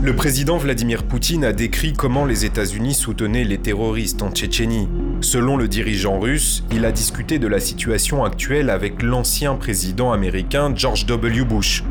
Le 0.05 0.17
président 0.17 0.57
Vladimir 0.57 1.05
Poutine 1.05 1.45
a 1.45 1.53
décrit 1.53 1.93
comment 1.93 2.25
les 2.25 2.45
États-Unis 2.45 2.95
soutenaient 2.95 3.45
les 3.45 3.59
terroristes 3.59 4.21
en 4.21 4.33
Tchétchénie. 4.33 4.89
Selon 5.21 5.57
le 5.57 5.69
dirigeant 5.69 6.19
russe, 6.19 6.65
il 6.73 6.85
a 6.85 6.91
discuté 6.91 7.39
de 7.39 7.47
la 7.47 7.61
situation 7.61 8.25
actuelle 8.25 8.69
avec 8.69 9.01
l'ancien 9.01 9.55
président 9.55 10.11
américain 10.11 10.73
George 10.75 11.07
W. 11.07 11.45
Bush. 11.45 11.85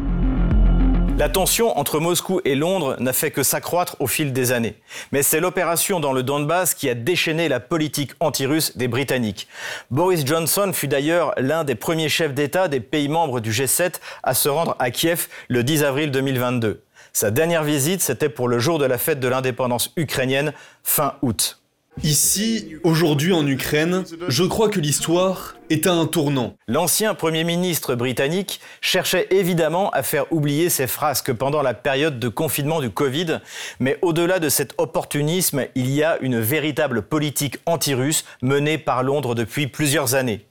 La 1.17 1.29
tension 1.29 1.77
entre 1.77 2.01
Moscou 2.01 2.41
et 2.43 2.55
Londres 2.55 2.97
n'a 2.99 3.13
fait 3.13 3.31
que 3.31 3.43
s'accroître 3.43 3.95
au 3.99 4.07
fil 4.07 4.33
des 4.33 4.51
années. 4.51 4.75
Mais 5.13 5.23
c'est 5.23 5.39
l'opération 5.39 6.01
dans 6.01 6.11
le 6.11 6.23
Donbass 6.23 6.73
qui 6.73 6.89
a 6.89 6.95
déchaîné 6.95 7.47
la 7.47 7.61
politique 7.61 8.11
anti-russe 8.19 8.75
des 8.75 8.89
Britanniques. 8.89 9.47
Boris 9.89 10.25
Johnson 10.25 10.71
fut 10.73 10.89
d'ailleurs 10.89 11.33
l'un 11.37 11.63
des 11.63 11.75
premiers 11.75 12.09
chefs 12.09 12.33
d'État 12.33 12.67
des 12.67 12.81
pays 12.81 13.07
membres 13.07 13.39
du 13.39 13.51
G7 13.51 14.01
à 14.23 14.33
se 14.33 14.49
rendre 14.49 14.75
à 14.79 14.91
Kiev 14.91 15.27
le 15.47 15.63
10 15.63 15.83
avril 15.85 16.11
2022. 16.11 16.81
Sa 17.13 17.29
dernière 17.29 17.63
visite, 17.63 18.01
c'était 18.01 18.29
pour 18.29 18.47
le 18.47 18.59
jour 18.59 18.79
de 18.79 18.85
la 18.85 18.97
fête 18.97 19.19
de 19.19 19.27
l'indépendance 19.27 19.91
ukrainienne, 19.97 20.53
fin 20.83 21.15
août. 21.21 21.61
Ici, 22.03 22.77
aujourd'hui 22.83 23.33
en 23.33 23.45
Ukraine, 23.45 24.05
je 24.29 24.43
crois 24.45 24.69
que 24.69 24.79
l'histoire 24.79 25.55
est 25.69 25.85
à 25.87 25.91
un 25.91 26.05
tournant. 26.05 26.55
L'ancien 26.67 27.13
Premier 27.13 27.43
ministre 27.43 27.95
britannique 27.95 28.61
cherchait 28.79 29.27
évidemment 29.29 29.89
à 29.89 30.01
faire 30.01 30.31
oublier 30.31 30.69
ses 30.69 30.87
frasques 30.87 31.33
pendant 31.33 31.61
la 31.61 31.73
période 31.73 32.17
de 32.17 32.29
confinement 32.29 32.79
du 32.79 32.89
Covid, 32.89 33.39
mais 33.79 33.99
au-delà 34.01 34.39
de 34.39 34.47
cet 34.47 34.73
opportunisme, 34.77 35.65
il 35.75 35.91
y 35.91 36.01
a 36.01 36.17
une 36.21 36.39
véritable 36.39 37.01
politique 37.01 37.57
anti-russe 37.65 38.23
menée 38.41 38.77
par 38.77 39.03
Londres 39.03 39.35
depuis 39.35 39.67
plusieurs 39.67 40.15
années. 40.15 40.45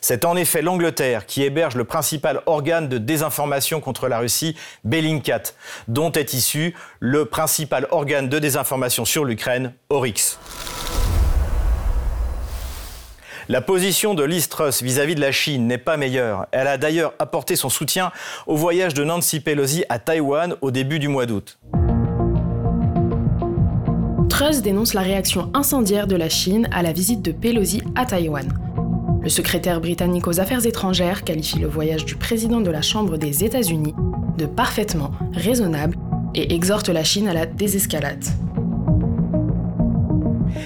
C'est 0.00 0.24
en 0.24 0.36
effet 0.36 0.62
l'Angleterre 0.62 1.26
qui 1.26 1.42
héberge 1.42 1.76
le 1.76 1.84
principal 1.84 2.42
organe 2.46 2.88
de 2.88 2.98
désinformation 2.98 3.80
contre 3.80 4.08
la 4.08 4.18
Russie, 4.18 4.56
Bellingcat, 4.84 5.42
dont 5.88 6.12
est 6.12 6.34
issu 6.34 6.74
le 7.00 7.24
principal 7.26 7.86
organe 7.90 8.28
de 8.28 8.38
désinformation 8.38 9.04
sur 9.04 9.24
l'Ukraine, 9.24 9.72
Oryx. 9.90 10.38
La 13.48 13.60
position 13.60 14.14
de 14.14 14.24
Liz 14.24 14.48
Truss 14.48 14.82
vis-à-vis 14.82 15.14
de 15.14 15.20
la 15.20 15.30
Chine 15.30 15.66
n'est 15.66 15.76
pas 15.76 15.98
meilleure. 15.98 16.46
Elle 16.50 16.66
a 16.66 16.78
d'ailleurs 16.78 17.12
apporté 17.18 17.56
son 17.56 17.68
soutien 17.68 18.10
au 18.46 18.56
voyage 18.56 18.94
de 18.94 19.04
Nancy 19.04 19.40
Pelosi 19.40 19.84
à 19.90 19.98
Taïwan 19.98 20.56
au 20.62 20.70
début 20.70 20.98
du 20.98 21.08
mois 21.08 21.26
d'août. 21.26 21.58
Truss 24.30 24.62
dénonce 24.62 24.94
la 24.94 25.02
réaction 25.02 25.50
incendiaire 25.52 26.06
de 26.06 26.16
la 26.16 26.30
Chine 26.30 26.68
à 26.72 26.82
la 26.82 26.92
visite 26.92 27.20
de 27.20 27.32
Pelosi 27.32 27.82
à 27.94 28.06
Taïwan. 28.06 28.48
Le 29.24 29.30
secrétaire 29.30 29.80
britannique 29.80 30.26
aux 30.28 30.38
Affaires 30.38 30.66
étrangères 30.66 31.24
qualifie 31.24 31.58
le 31.58 31.66
voyage 31.66 32.04
du 32.04 32.14
président 32.14 32.60
de 32.60 32.70
la 32.70 32.82
Chambre 32.82 33.16
des 33.16 33.42
États-Unis 33.42 33.94
de 34.36 34.44
parfaitement 34.44 35.12
raisonnable 35.32 35.96
et 36.34 36.54
exhorte 36.54 36.90
la 36.90 37.04
Chine 37.04 37.26
à 37.26 37.32
la 37.32 37.46
désescalade. 37.46 38.22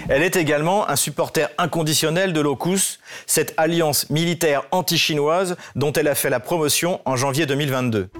Elle 0.08 0.24
est 0.24 0.34
également 0.34 0.90
un 0.90 0.96
supporter 0.96 1.48
inconditionnel 1.56 2.32
de 2.32 2.40
l'AUKUS, 2.40 2.98
cette 3.26 3.54
alliance 3.58 4.10
militaire 4.10 4.64
anti-chinoise 4.72 5.56
dont 5.76 5.92
elle 5.92 6.08
a 6.08 6.16
fait 6.16 6.30
la 6.30 6.40
promotion 6.40 7.00
en 7.04 7.14
janvier 7.14 7.46
2022. 7.46 8.10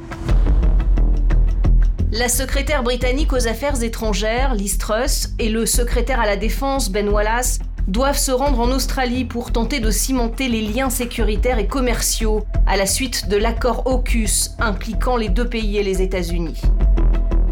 La 2.13 2.29
secrétaire 2.29 2.85
britannique 2.85 3.33
aux 3.33 3.49
Affaires 3.49 3.83
étrangères, 3.83 4.55
Liz 4.55 4.79
Truss, 4.79 5.31
et 5.41 5.49
le 5.49 5.67
secrétaire 5.67 6.21
à 6.21 6.27
la 6.27 6.37
Défense, 6.37 6.91
Ben 6.91 7.09
Wallace, 7.09 7.59
doivent 7.89 8.19
se 8.19 8.31
rendre 8.31 8.61
en 8.61 8.71
Australie 8.71 9.25
pour 9.25 9.51
tenter 9.51 9.81
de 9.81 9.91
cimenter 9.91 10.49
les 10.49 10.61
liens 10.61 10.91
sécuritaires 10.91 11.59
et 11.59 11.67
commerciaux 11.67 12.45
à 12.67 12.77
la 12.77 12.85
suite 12.85 13.29
de 13.29 13.37
l'accord 13.39 13.87
AUKUS 13.87 14.51
impliquant 14.59 15.17
les 15.17 15.31
deux 15.31 15.49
pays 15.49 15.79
et 15.79 15.83
les 15.83 16.03
États-Unis. 16.03 16.61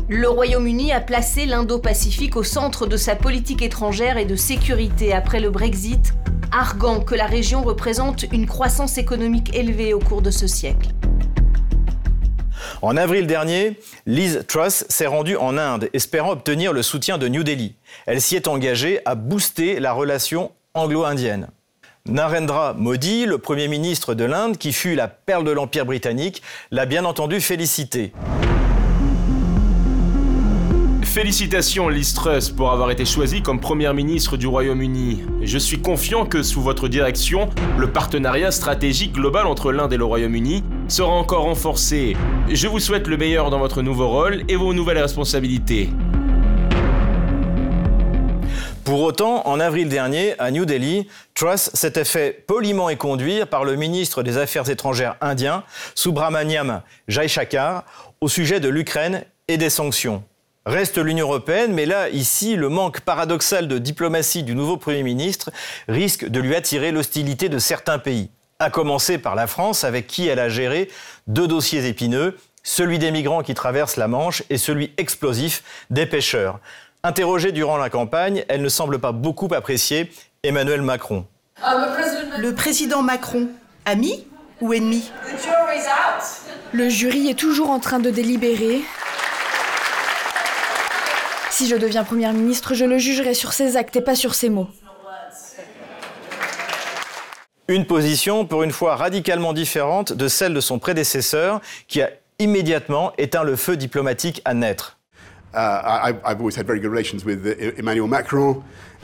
Le 0.09 0.29
Royaume-Uni 0.29 0.93
a 0.93 1.01
placé 1.01 1.47
l'Indo-Pacifique 1.47 2.37
au 2.37 2.43
centre 2.43 2.87
de 2.87 2.99
sa 2.99 3.17
politique 3.17 3.63
étrangère 3.63 4.19
et 4.19 4.27
de 4.27 4.37
sécurité 4.37 5.15
après 5.15 5.41
le 5.41 5.49
Brexit, 5.49 6.13
arguant 6.53 7.01
que 7.01 7.15
la 7.15 7.27
région 7.27 7.63
représente 7.63 8.25
une 8.31 8.47
croissance 8.47 8.99
économique 8.99 9.57
élevée 9.57 9.95
au 9.95 10.01
cours 10.01 10.23
de 10.23 10.31
ce 10.31 10.47
siècle. 10.47 10.91
En 12.83 12.97
avril 12.97 13.27
dernier, 13.27 13.79
Liz 14.07 14.45
Truss 14.49 14.85
s'est 14.89 15.07
rendue 15.07 15.37
en 15.37 15.59
Inde, 15.59 15.89
espérant 15.93 16.33
obtenir 16.33 16.73
le 16.73 16.83
soutien 16.83 17.19
de 17.19 17.29
New 17.29 17.43
Delhi. 17.43 17.75
Elle 18.07 18.21
s'y 18.21 18.37
est 18.37 18.49
engagée 18.49 19.01
à 19.05 19.15
booster 19.15 19.81
la 19.81 19.93
relation 19.93 20.53
anglo-indienne. 20.75 21.49
Narendra 22.07 22.73
Modi, 22.75 23.27
le 23.27 23.39
Premier 23.39 23.67
ministre 23.67 24.15
de 24.15 24.25
l'Inde, 24.25 24.59
qui 24.59 24.73
fut 24.73 24.95
la 24.95 25.09
perle 25.09 25.45
de 25.45 25.51
l'Empire 25.51 25.87
britannique, 25.87 26.43
l'a 26.71 26.87
bien 26.87 27.05
entendu 27.05 27.41
félicité. 27.41 28.13
Félicitations 31.17 31.89
Liz 31.89 32.13
Truss 32.13 32.51
pour 32.51 32.71
avoir 32.71 32.91
été 32.91 33.07
choisie 33.07 33.41
comme 33.41 33.59
première 33.59 33.95
ministre 33.95 34.37
du 34.37 34.47
Royaume-Uni. 34.47 35.23
Je 35.41 35.57
suis 35.57 35.81
confiant 35.81 36.27
que 36.27 36.43
sous 36.43 36.61
votre 36.61 36.89
direction, 36.89 37.49
le 37.79 37.91
partenariat 37.91 38.51
stratégique 38.51 39.15
global 39.15 39.47
entre 39.47 39.73
l'Inde 39.73 39.95
et 39.95 39.97
le 39.97 40.05
Royaume-Uni 40.05 40.63
sera 40.89 41.13
encore 41.13 41.43
renforcé. 41.43 42.17
Je 42.49 42.69
vous 42.69 42.79
souhaite 42.79 43.07
le 43.07 43.17
meilleur 43.17 43.51
dans 43.51 43.59
votre 43.59 43.83
nouveau 43.83 44.09
rôle 44.09 44.43
et 44.49 44.57
vos 44.57 44.73
nouvelles 44.73 44.99
responsabilités. 44.99 45.91
Pour 48.85 49.03
autant, 49.03 49.49
en 49.49 49.59
avril 49.59 49.89
dernier, 49.89 50.39
à 50.39 50.53
New 50.53 50.65
Delhi, 50.65 51.09
Truss 51.35 51.71
s'était 51.75 52.05
fait 52.05 52.45
poliment 52.47 52.89
éconduire 52.89 53.49
par 53.49 53.65
le 53.65 53.75
ministre 53.75 54.23
des 54.23 54.39
Affaires 54.39 54.71
étrangères 54.71 55.17
indien, 55.21 55.65
Subramaniam 55.97 56.83
Jaishankar, 57.09 57.85
au 58.21 58.29
sujet 58.29 58.61
de 58.61 58.69
l'Ukraine 58.69 59.25
et 59.49 59.57
des 59.57 59.71
sanctions. 59.71 60.23
Reste 60.67 60.99
l'Union 60.99 61.27
européenne, 61.27 61.73
mais 61.73 61.87
là, 61.87 62.09
ici, 62.11 62.55
le 62.55 62.69
manque 62.69 63.01
paradoxal 63.01 63.67
de 63.67 63.79
diplomatie 63.79 64.45
du 64.45 64.55
nouveau 64.55 64.77
Premier 64.77 65.03
ministre 65.03 65.51
risque 65.89 66.29
de 66.29 66.39
lui 66.39 66.55
attirer 66.55 66.93
l'hostilité 66.93 67.49
de 67.49 67.59
certains 67.59 67.99
pays. 67.99 68.31
À 68.59 68.71
commencer 68.71 69.19
par 69.19 69.35
la 69.35 69.47
France, 69.47 69.85
avec 69.85 70.07
qui 70.07 70.29
elle 70.29 70.39
a 70.39 70.49
géré 70.49 70.91
deux 71.27 71.47
dossiers 71.47 71.87
épineux, 71.87 72.39
celui 72.63 72.99
des 72.99 73.11
migrants 73.11 73.43
qui 73.43 73.53
traversent 73.53 73.97
la 73.97 74.09
Manche 74.09 74.43
et 74.49 74.57
celui 74.57 74.93
explosif 74.97 75.63
des 75.91 76.07
pêcheurs. 76.07 76.59
Interrogée 77.03 77.53
durant 77.53 77.77
la 77.77 77.91
campagne, 77.91 78.45
elle 78.49 78.63
ne 78.63 78.71
semble 78.71 78.99
pas 78.99 79.13
beaucoup 79.13 79.49
apprécier 79.53 80.11
Emmanuel 80.43 80.81
Macron. 80.81 81.27
Le 82.39 82.55
président 82.55 83.03
Macron, 83.03 83.49
ami 83.85 84.27
ou 84.63 84.73
ennemi? 84.73 85.11
Le 86.73 86.89
jury 86.89 87.29
est 87.29 87.39
toujours 87.39 87.69
en 87.69 87.79
train 87.79 87.99
de 87.99 88.09
délibérer. 88.09 88.81
Si 91.51 91.69
je 91.69 91.77
deviens 91.77 92.05
Première 92.05 92.33
ministre, 92.33 92.73
je 92.73 92.87
le 92.87 92.97
jugerai 92.97 93.35
sur 93.35 93.53
ses 93.53 93.77
actes 93.77 93.97
et 93.97 94.01
pas 94.01 94.15
sur 94.15 94.35
ses 94.35 94.49
mots. 94.49 94.69
Une 97.69 97.85
position, 97.85 98.47
pour 98.47 98.63
une 98.63 98.71
fois, 98.71 98.95
radicalement 98.95 99.53
différente 99.53 100.13
de 100.13 100.29
celle 100.29 100.55
de 100.55 100.61
son 100.61 100.79
prédécesseur, 100.79 101.61
qui 101.89 102.01
a 102.01 102.11
immédiatement 102.39 103.13
éteint 103.19 103.43
le 103.43 103.57
feu 103.57 103.77
diplomatique 103.77 104.41
à 104.45 104.55
naître. 104.55 104.99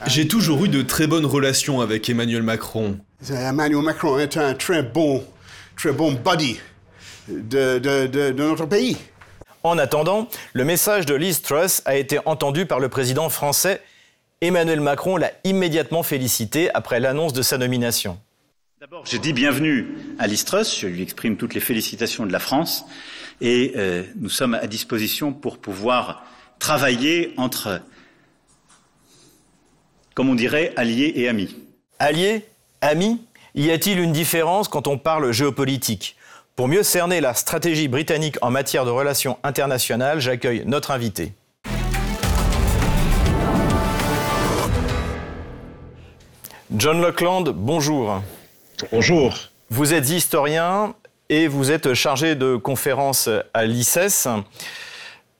J'ai 0.05 0.27
toujours 0.27 0.65
eu 0.65 0.69
de 0.69 0.81
très 0.81 1.07
bonnes 1.07 1.25
relations 1.25 1.81
avec 1.81 2.09
Emmanuel 2.09 2.43
Macron. 2.43 2.99
Emmanuel 3.29 3.81
Macron 3.81 4.19
est 4.19 4.37
un 4.37 4.53
très 4.53 4.83
bon, 4.83 5.23
très 5.75 5.91
bon 5.91 6.13
buddy 6.13 6.59
de, 7.27 7.79
de, 7.79 8.07
de, 8.07 8.31
de 8.31 8.43
notre 8.43 8.65
pays. 8.65 8.97
En 9.63 9.77
attendant, 9.77 10.27
le 10.53 10.63
message 10.63 11.05
de 11.05 11.15
Liz 11.15 11.41
Truss 11.41 11.81
a 11.85 11.95
été 11.95 12.19
entendu 12.25 12.65
par 12.65 12.79
le 12.79 12.89
président 12.89 13.29
français. 13.29 13.81
Emmanuel 14.41 14.81
Macron 14.81 15.17
l'a 15.17 15.31
immédiatement 15.43 16.03
félicité 16.03 16.69
après 16.73 16.99
l'annonce 16.99 17.33
de 17.33 17.41
sa 17.41 17.57
nomination. 17.57 18.19
D'abord, 18.83 19.05
je 19.05 19.15
dis 19.15 19.31
bienvenue 19.31 19.95
à 20.19 20.27
Liz 20.27 20.43
Truss, 20.43 20.77
je 20.77 20.87
lui 20.87 21.01
exprime 21.01 21.37
toutes 21.37 21.53
les 21.53 21.61
félicitations 21.61 22.25
de 22.25 22.33
la 22.33 22.39
France 22.39 22.83
et 23.39 23.71
euh, 23.77 24.03
nous 24.17 24.27
sommes 24.27 24.55
à 24.55 24.67
disposition 24.67 25.31
pour 25.31 25.57
pouvoir 25.57 26.25
travailler 26.59 27.33
entre, 27.37 27.79
comme 30.15 30.27
on 30.27 30.35
dirait, 30.35 30.73
alliés 30.75 31.13
et 31.15 31.29
amis. 31.29 31.55
Alliés 31.97 32.45
Amis 32.81 33.21
Y 33.55 33.71
a-t-il 33.71 33.99
une 33.99 34.11
différence 34.11 34.67
quand 34.67 34.87
on 34.87 34.97
parle 34.97 35.31
géopolitique? 35.31 36.17
Pour 36.57 36.67
mieux 36.67 36.83
cerner 36.83 37.21
la 37.21 37.35
stratégie 37.35 37.87
britannique 37.87 38.35
en 38.41 38.51
matière 38.51 38.83
de 38.83 38.91
relations 38.91 39.37
internationales, 39.43 40.19
j'accueille 40.19 40.63
notre 40.65 40.91
invité. 40.91 41.31
John 46.75 47.01
Lockland, 47.01 47.47
bonjour. 47.47 48.21
Bonjour. 48.91 49.33
Vous 49.69 49.93
êtes 49.93 50.09
historien 50.09 50.95
et 51.29 51.47
vous 51.47 51.71
êtes 51.71 51.93
chargé 51.93 52.35
de 52.35 52.55
conférences 52.55 53.29
à 53.53 53.65
l'ICES. 53.65 54.27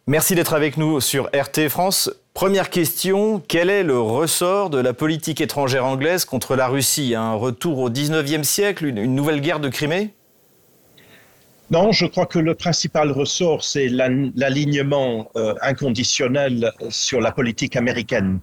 Merci 0.08 0.36
d'être 0.36 0.54
avec 0.54 0.78
nous 0.78 1.00
sur 1.02 1.30
RT 1.34 1.70
France. 1.70 2.12
Première 2.34 2.70
question, 2.70 3.42
quel 3.48 3.70
est 3.70 3.84
le 3.84 4.00
ressort 4.00 4.70
de 4.70 4.80
la 4.80 4.94
politique 4.94 5.40
étrangère 5.40 5.86
anglaise 5.86 6.26
contre 6.26 6.56
la 6.56 6.68
Russie? 6.68 7.16
Un 7.16 7.34
retour 7.34 7.80
au 7.80 7.90
19e 7.90 8.44
siècle, 8.44 8.86
une 8.86 9.16
nouvelle 9.16 9.40
guerre 9.40 9.60
de 9.60 9.70
Crimée? 9.70 10.14
Non, 11.72 11.92
je 11.92 12.06
crois 12.06 12.26
que 12.26 12.40
le 12.40 12.56
principal 12.56 13.12
ressort, 13.12 13.64
c'est 13.64 13.88
l'alignement 13.88 15.32
euh, 15.36 15.56
inconditionnel 15.62 16.72
sur 16.90 17.22
la 17.22 17.32
politique 17.32 17.76
américaine. 17.76 18.40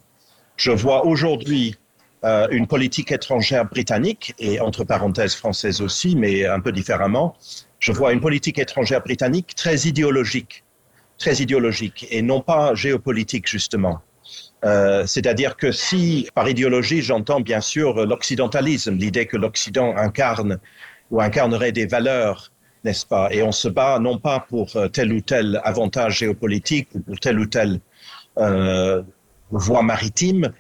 Je 0.56 0.72
vois 0.72 1.06
aujourd'hui 1.06 1.76
euh, 2.24 2.46
une 2.50 2.66
politique 2.66 3.12
étrangère 3.12 3.64
britannique, 3.64 4.34
et 4.38 4.60
entre 4.60 4.84
parenthèses 4.84 5.34
française 5.34 5.80
aussi, 5.80 6.16
mais 6.16 6.46
un 6.46 6.60
peu 6.60 6.72
différemment. 6.72 7.36
Je 7.78 7.92
vois 7.92 8.12
une 8.12 8.20
politique 8.20 8.58
étrangère 8.58 9.02
britannique 9.02 9.54
très 9.54 9.76
idéologique, 9.88 10.64
très 11.18 11.34
idéologique, 11.36 12.06
et 12.10 12.22
non 12.22 12.40
pas 12.40 12.74
géopolitique, 12.74 13.48
justement. 13.48 14.00
Euh, 14.64 15.06
C'est-à-dire 15.06 15.56
que 15.56 15.72
si, 15.72 16.28
par 16.34 16.48
idéologie, 16.48 17.00
j'entends 17.00 17.40
bien 17.40 17.60
sûr 17.60 18.06
l'occidentalisme, 18.06 18.96
l'idée 18.96 19.26
que 19.26 19.36
l'Occident 19.36 19.96
incarne 19.96 20.58
ou 21.10 21.20
incarnerait 21.20 21.72
des 21.72 21.86
valeurs 21.86 22.52
n'est-ce 22.84 23.06
pas? 23.06 23.28
Et 23.32 23.42
on 23.42 23.52
se 23.52 23.68
bat 23.68 23.98
non 23.98 24.18
pas 24.18 24.40
pour 24.40 24.74
euh, 24.76 24.88
tel 24.88 25.12
ou 25.12 25.20
tel 25.20 25.60
avantage 25.64 26.18
géopolitique 26.18 26.88
ou 26.94 27.00
pour 27.00 27.18
telle 27.20 27.38
ou 27.38 27.46
telle 27.46 27.80
euh, 28.38 29.02
voie 29.50 29.82
maritime 29.82 30.52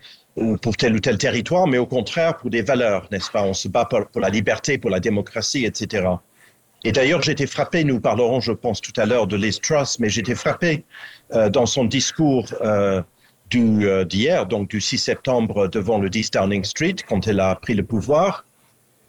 pour 0.62 0.76
tel 0.76 0.94
ou 0.94 1.00
tel 1.00 1.18
territoire, 1.18 1.66
mais 1.66 1.78
au 1.78 1.86
contraire 1.86 2.36
pour 2.36 2.50
des 2.50 2.62
valeurs, 2.62 3.06
n'est-ce 3.10 3.30
pas? 3.30 3.42
On 3.42 3.54
se 3.54 3.68
bat 3.68 3.84
pour, 3.84 4.20
la 4.20 4.30
liberté, 4.30 4.78
pour 4.78 4.90
la 4.90 5.00
démocratie, 5.00 5.64
etc. 5.64 6.06
Et 6.84 6.92
d'ailleurs, 6.92 7.22
j'étais 7.22 7.46
frappé, 7.46 7.84
nous 7.84 8.00
parlerons, 8.00 8.40
je 8.40 8.52
pense, 8.52 8.80
tout 8.80 8.92
à 8.96 9.04
l'heure 9.04 9.26
de 9.26 9.36
Liz 9.36 9.60
Truss, 9.60 9.98
mais 9.98 10.08
j'étais 10.08 10.34
frappé 10.34 10.84
euh, 11.34 11.50
dans 11.50 11.66
son 11.66 11.84
discours 11.84 12.46
euh, 12.62 13.02
d'hier, 13.50 14.46
donc 14.46 14.70
du 14.70 14.80
6 14.80 14.98
septembre 14.98 15.68
devant 15.68 15.98
le 15.98 16.08
10 16.08 16.30
Downing 16.30 16.64
Street, 16.64 16.96
quand 17.06 17.26
elle 17.26 17.40
a 17.40 17.54
pris 17.56 17.74
le 17.74 17.84
pouvoir, 17.84 18.46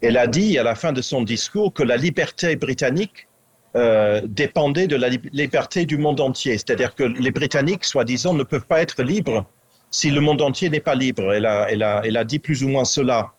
Elle 0.01 0.18
a 0.18 0.25
dit 0.25 0.58
à 0.58 0.63
la 0.63 0.74
fin 0.74 0.92
de 0.92 1.01
son 1.01 1.22
discours 1.22 1.74
que 1.74 1.84
la 1.84 1.96
liberté 1.96 2.56
britannique 2.56 3.28
euh, 3.75 4.20
dépendait 4.25 4.88
de 4.88 4.96
la 4.96 5.10
liberté 5.10 5.86
du 5.86 5.98
monde 5.98 6.20
entier. 6.20 6.58
C'est-à-dire 6.58 6.96
que 6.96 7.04
les 7.04 7.32
Britanniques, 7.32 7.86
soi-disant, 7.86 8.34
ne 8.34 8.44
peuvent 8.44 8.66
pas 8.66 8.82
être 8.82 9.04
libres 9.04 9.46
si 9.91 10.10
le 10.10 10.21
monde 10.21 10.41
entier 10.41 10.69
n'est 10.69 10.79
pas 10.79 10.95
libre. 10.95 11.33
Elle 11.33 11.45
a, 11.45 12.24
dit 12.24 12.39
plus 12.39 12.63
ou 12.63 12.69
moins 12.69 12.86
cela 12.86 13.33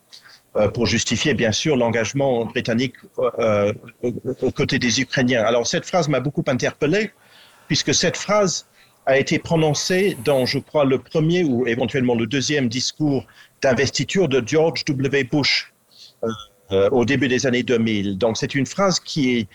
euh, 0.57 0.69
pour 0.69 0.87
justifier, 0.87 1.35
bien 1.35 1.51
sûr, 1.51 1.77
l'engagement 1.77 2.45
britannique 2.45 2.95
euh, 3.19 3.73
aux 4.43 4.51
côtés 4.51 4.79
des 4.79 5.01
Ukrainiens. 5.01 5.43
Alors 5.43 5.67
cette 5.67 5.87
phrase 5.87 6.09
m'a 6.09 6.21
beaucoup 6.21 6.45
interpellé, 6.47 7.11
puisque 7.67 7.95
cette 7.95 8.19
phrase 8.19 8.67
a 9.07 9.19
été 9.19 9.39
prononcée 9.39 10.17
dans, 10.25 10.47
je 10.47 10.59
crois, 10.59 10.85
le 10.85 10.99
premier 10.99 11.43
ou 11.43 11.67
éventuellement 11.67 12.15
le 12.15 12.27
deuxième 12.27 12.69
discours 12.69 13.27
d'investiture 13.63 14.29
de 14.29 14.43
George 14.47 14.85
W. 14.85 15.25
Bush 15.25 15.73
euh, 16.71 16.89
au 16.91 17.05
début 17.05 17.29
des 17.29 17.47
années 17.47 17.63
2000. 17.63 18.19
Donc 18.19 18.37
c'est 18.37 18.55
une 18.55 18.67
phrase 18.67 19.01
qui 19.01 19.39
est 19.39 19.49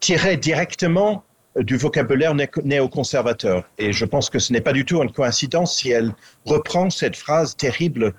tirée 0.00 0.36
directement 0.36 1.24
du 1.56 1.76
vocabulaire 1.76 2.34
néoconservateur. 2.34 3.64
Et 3.78 3.92
je 3.92 4.04
pense 4.04 4.30
que 4.30 4.38
ce 4.38 4.52
n'est 4.52 4.60
pas 4.60 4.72
du 4.72 4.84
tout 4.84 5.02
une 5.02 5.10
coïncidence 5.10 5.76
si 5.76 5.90
elle 5.90 6.12
reprend 6.44 6.90
cette 6.90 7.16
phrase 7.16 7.56
terrible 7.56 8.14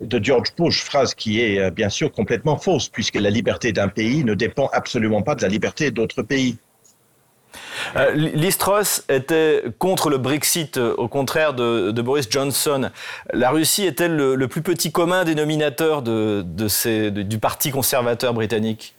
de 0.00 0.22
George 0.22 0.54
Bush, 0.56 0.82
phrase 0.82 1.14
qui 1.14 1.40
est 1.40 1.60
euh, 1.60 1.70
bien 1.70 1.88
sûr 1.88 2.12
complètement 2.12 2.58
fausse, 2.58 2.88
puisque 2.88 3.14
la 3.14 3.30
liberté 3.30 3.72
d'un 3.72 3.88
pays 3.88 4.24
ne 4.24 4.34
dépend 4.34 4.68
absolument 4.72 5.22
pas 5.22 5.34
de 5.34 5.42
la 5.42 5.48
liberté 5.48 5.90
d'autres 5.90 6.22
pays. 6.22 6.58
Euh, 7.96 8.12
Listros 8.12 9.02
était 9.08 9.62
contre 9.78 10.10
le 10.10 10.18
Brexit, 10.18 10.76
euh, 10.76 10.94
au 10.98 11.06
contraire 11.06 11.54
de, 11.54 11.92
Boris 12.02 12.26
Johnson. 12.28 12.90
La 13.32 13.50
Russie 13.50 13.86
est-elle 13.86 14.16
le, 14.16 14.48
plus 14.48 14.62
petit 14.62 14.90
commun 14.90 15.24
dénominateur 15.24 16.02
du 16.02 17.38
Parti 17.40 17.70
conservateur 17.70 18.34
britannique? 18.34 18.93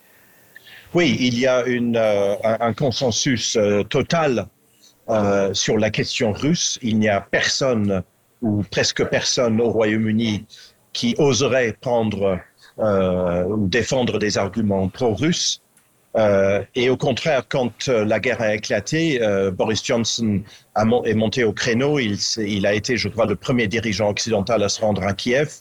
Oui, 0.96 1.18
il 1.20 1.38
y 1.38 1.46
a 1.46 1.66
une, 1.66 1.98
un, 1.98 2.74
consensus 2.74 3.58
total 3.90 4.48
sur 5.52 5.78
la 5.78 5.90
question 5.90 6.32
russe. 6.32 6.80
Il 6.82 7.00
n'y 7.00 7.10
a 7.10 7.20
personne 7.20 8.02
ou 8.42 8.64
presque 8.72 9.04
personne 9.04 9.60
au 9.60 9.72
Royaume-Uni 9.72 10.46
qui 10.94 11.14
oserait 11.18 11.76
prendre 11.82 12.40
euh, 12.80 13.44
ou 13.44 13.68
défendre 13.68 14.20
des 14.20 14.38
arguments 14.38 14.88
pro-russes. 14.88 15.62
Euh, 16.16 16.64
et 16.76 16.90
au 16.90 16.96
contraire, 16.96 17.44
quand 17.50 17.90
euh, 17.90 18.06
la 18.06 18.22
guerre 18.22 18.42
a 18.42 18.56
éclaté, 18.56 19.20
Boris 19.52 19.84
Johnson 19.84 20.42
est 20.78 21.14
monté 21.14 21.44
au 21.44 21.52
créneau. 21.52 22.00
Il, 22.00 22.18
il, 22.38 22.66
a 22.66 22.74
été, 22.74 22.96
je 22.96 23.10
crois, 23.10 23.26
le 23.26 23.36
premier 23.36 23.68
dirigeant 23.68 24.10
occidental 24.10 24.64
à 24.64 24.70
se 24.70 24.80
rendre 24.80 25.04
à 25.04 25.14
Kiev. 25.14 25.56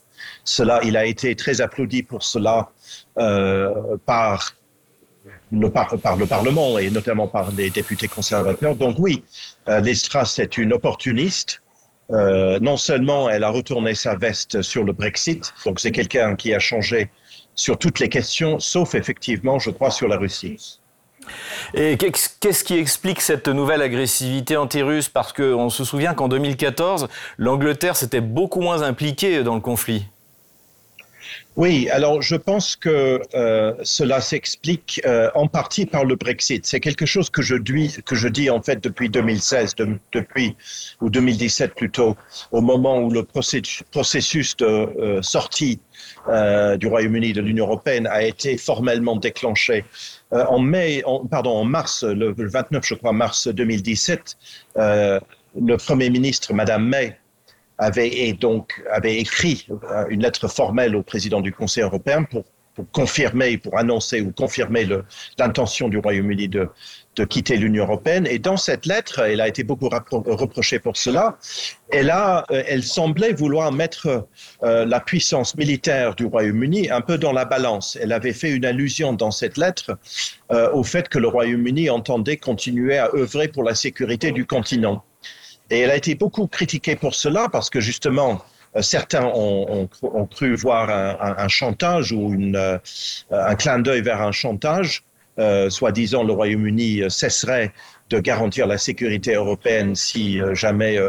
Cela, 0.45 0.79
il 0.85 0.95
a 0.95 1.05
été 1.05 1.35
très 1.35 1.59
applaudi 1.59 2.03
pour 2.03 2.23
cela 2.23 2.71
par 4.05 4.55
par, 6.01 6.17
le 6.17 6.25
Parlement 6.25 6.77
et 6.77 6.89
notamment 6.89 7.27
par 7.27 7.51
les 7.51 7.69
députés 7.69 8.07
conservateurs. 8.07 8.75
Donc 8.75 8.97
oui, 8.99 9.23
Lestras 9.67 10.35
est 10.39 10.57
une 10.57 10.73
opportuniste 10.73 11.61
euh, 12.11 12.59
non 12.59 12.77
seulement 12.77 13.29
elle 13.29 13.43
a 13.43 13.49
retourné 13.49 13.95
sa 13.95 14.15
veste 14.15 14.61
sur 14.61 14.83
le 14.83 14.93
Brexit, 14.93 15.53
donc 15.65 15.79
c'est 15.79 15.91
quelqu'un 15.91 16.35
qui 16.35 16.53
a 16.53 16.59
changé 16.59 17.09
sur 17.55 17.77
toutes 17.79 17.99
les 17.99 18.09
questions, 18.09 18.59
sauf 18.59 18.95
effectivement, 18.95 19.59
je 19.59 19.71
crois, 19.71 19.89
sur 19.89 20.07
la 20.07 20.17
Russie. 20.17 20.79
Et 21.73 21.97
qu'est-ce 21.97 22.63
qui 22.63 22.77
explique 22.77 23.21
cette 23.21 23.47
nouvelle 23.47 23.81
agressivité 23.81 24.57
anti-russe? 24.57 25.09
Parce 25.09 25.33
qu'on 25.33 25.69
se 25.69 25.83
souvient 25.83 26.13
qu'en 26.13 26.27
2014, 26.27 27.07
l'Angleterre 27.39 27.95
s'était 27.95 28.21
beaucoup 28.21 28.61
moins 28.61 28.83
impliquée 28.83 29.41
dans 29.41 29.55
le 29.55 29.61
conflit. 29.61 30.05
Oui, 31.57 31.87
alors 31.89 32.21
je 32.21 32.35
pense 32.35 32.75
que 32.75 33.21
euh, 33.33 33.73
cela 33.81 34.19
s'explique 34.19 34.99
euh, 35.05 35.29
en 35.35 35.47
partie 35.47 35.85
par 35.85 36.03
le 36.03 36.17
Brexit. 36.17 36.65
C'est 36.65 36.81
quelque 36.81 37.05
chose 37.05 37.29
que 37.29 37.41
je, 37.41 37.55
dis, 37.55 37.95
que 38.05 38.13
je 38.13 38.27
dis 38.27 38.49
en 38.49 38.61
fait 38.61 38.83
depuis 38.83 39.09
2016, 39.09 39.75
depuis 40.11 40.57
ou 40.99 41.09
2017 41.09 41.73
plutôt, 41.73 42.17
au 42.51 42.59
moment 42.59 42.99
où 42.99 43.09
le 43.09 43.23
processus 43.23 44.57
de 44.57 44.65
euh, 44.65 45.21
sortie 45.21 45.79
du 46.77 46.87
Royaume-Uni 46.87 47.33
de 47.33 47.41
l'Union 47.41 47.65
européenne 47.65 48.07
a 48.07 48.23
été 48.23 48.57
formellement 48.57 49.15
déclenché. 49.15 49.85
en 50.31 50.57
mai, 50.57 51.03
pardon, 51.29 51.51
en 51.51 51.65
mars, 51.65 52.03
le, 52.03 52.33
le, 52.35 52.49
29, 52.49 52.83
je 52.83 52.95
crois, 52.95 53.13
mars 53.13 53.47
2017, 53.47 54.35
le 54.75 55.75
Premier 55.77 56.09
ministre, 56.09 56.51
Madame 56.53 56.87
May, 56.87 57.15
avait, 57.77 58.33
donc, 58.33 58.81
avait 58.91 59.17
écrit 59.17 59.67
euh, 59.69 60.05
une 60.09 60.21
lettre 60.21 60.47
formelle 60.47 60.95
au 60.95 61.03
président 61.03 61.41
du 61.41 61.51
Conseil 61.51 61.83
européen 61.83 62.23
pour, 62.23 62.43
confirmer, 62.91 63.57
pour 63.57 63.77
annoncer 63.77 64.19
ou 64.19 64.33
confirmer 64.33 64.85
l'intention 65.37 65.87
du 65.87 65.97
Royaume-Uni 65.97 66.49
de, 66.49 66.69
quitter 67.29 67.55
l'Union 67.55 67.85
européenne. 67.85 68.27
Et 68.29 68.37
dans 68.37 68.57
cette 68.57 68.85
lettre, 68.85 69.19
elle 69.19 69.39
a 69.39 69.47
été 69.47 69.63
beaucoup 69.63 69.87
reprochée 70.11 70.79
pour 70.79 70.97
cela. 70.97 71.37
Elle, 71.89 72.11
euh, 72.11 72.41
elle 72.49 72.83
semblait 72.83 73.31
vouloir 73.31 73.71
mettre 73.71 74.27
euh, 74.63 74.85
la 74.85 74.99
puissance 74.99 75.55
militaire 75.55 76.15
du 76.15 76.25
Royaume-Uni 76.25 76.89
un 76.89 76.99
peu 76.99 77.17
dans 77.17 77.31
la 77.31 77.45
balance. 77.45 77.97
Elle 78.01 78.11
avait 78.11 78.33
fait 78.33 78.51
une 78.51 78.65
allusion 78.65 79.13
dans 79.13 79.31
cette 79.31 79.55
lettre 79.55 79.97
au 80.49 80.83
fait 80.83 81.07
que 81.07 81.17
le 81.17 81.29
Royaume-Uni 81.29 81.89
entendait 81.89 82.37
continuer 82.37 82.97
à 82.97 83.09
œuvrer 83.15 83.47
pour 83.47 83.63
la 83.63 83.73
sécurité 83.73 84.31
du 84.31 84.45
continent. 84.45 85.03
Et 85.69 85.79
elle 85.79 85.91
a 85.91 85.95
été 85.95 86.15
beaucoup 86.15 86.47
critiquée 86.47 86.95
pour 86.95 87.15
cela 87.15 87.49
parce 87.51 87.69
que 87.69 87.79
justement, 87.79 88.41
euh, 88.75 88.81
certains 88.81 89.25
ont, 89.25 89.87
cru 90.31 90.55
voir 90.55 90.89
un, 90.89 91.47
chantage 91.47 92.11
ou 92.11 92.33
euh, 92.33 92.77
un 93.31 93.55
clin 93.55 93.79
d'œil 93.79 94.01
vers 94.01 94.21
un 94.21 94.31
chantage. 94.31 95.03
Euh, 95.37 95.69
Soi-disant, 95.69 96.23
le 96.23 96.33
Royaume-Uni 96.33 97.03
cesserait 97.09 97.73
de 98.09 98.19
garantir 98.19 98.67
la 98.67 98.77
sécurité 98.77 99.33
européenne 99.33 99.95
si 99.95 100.39
jamais 100.53 100.99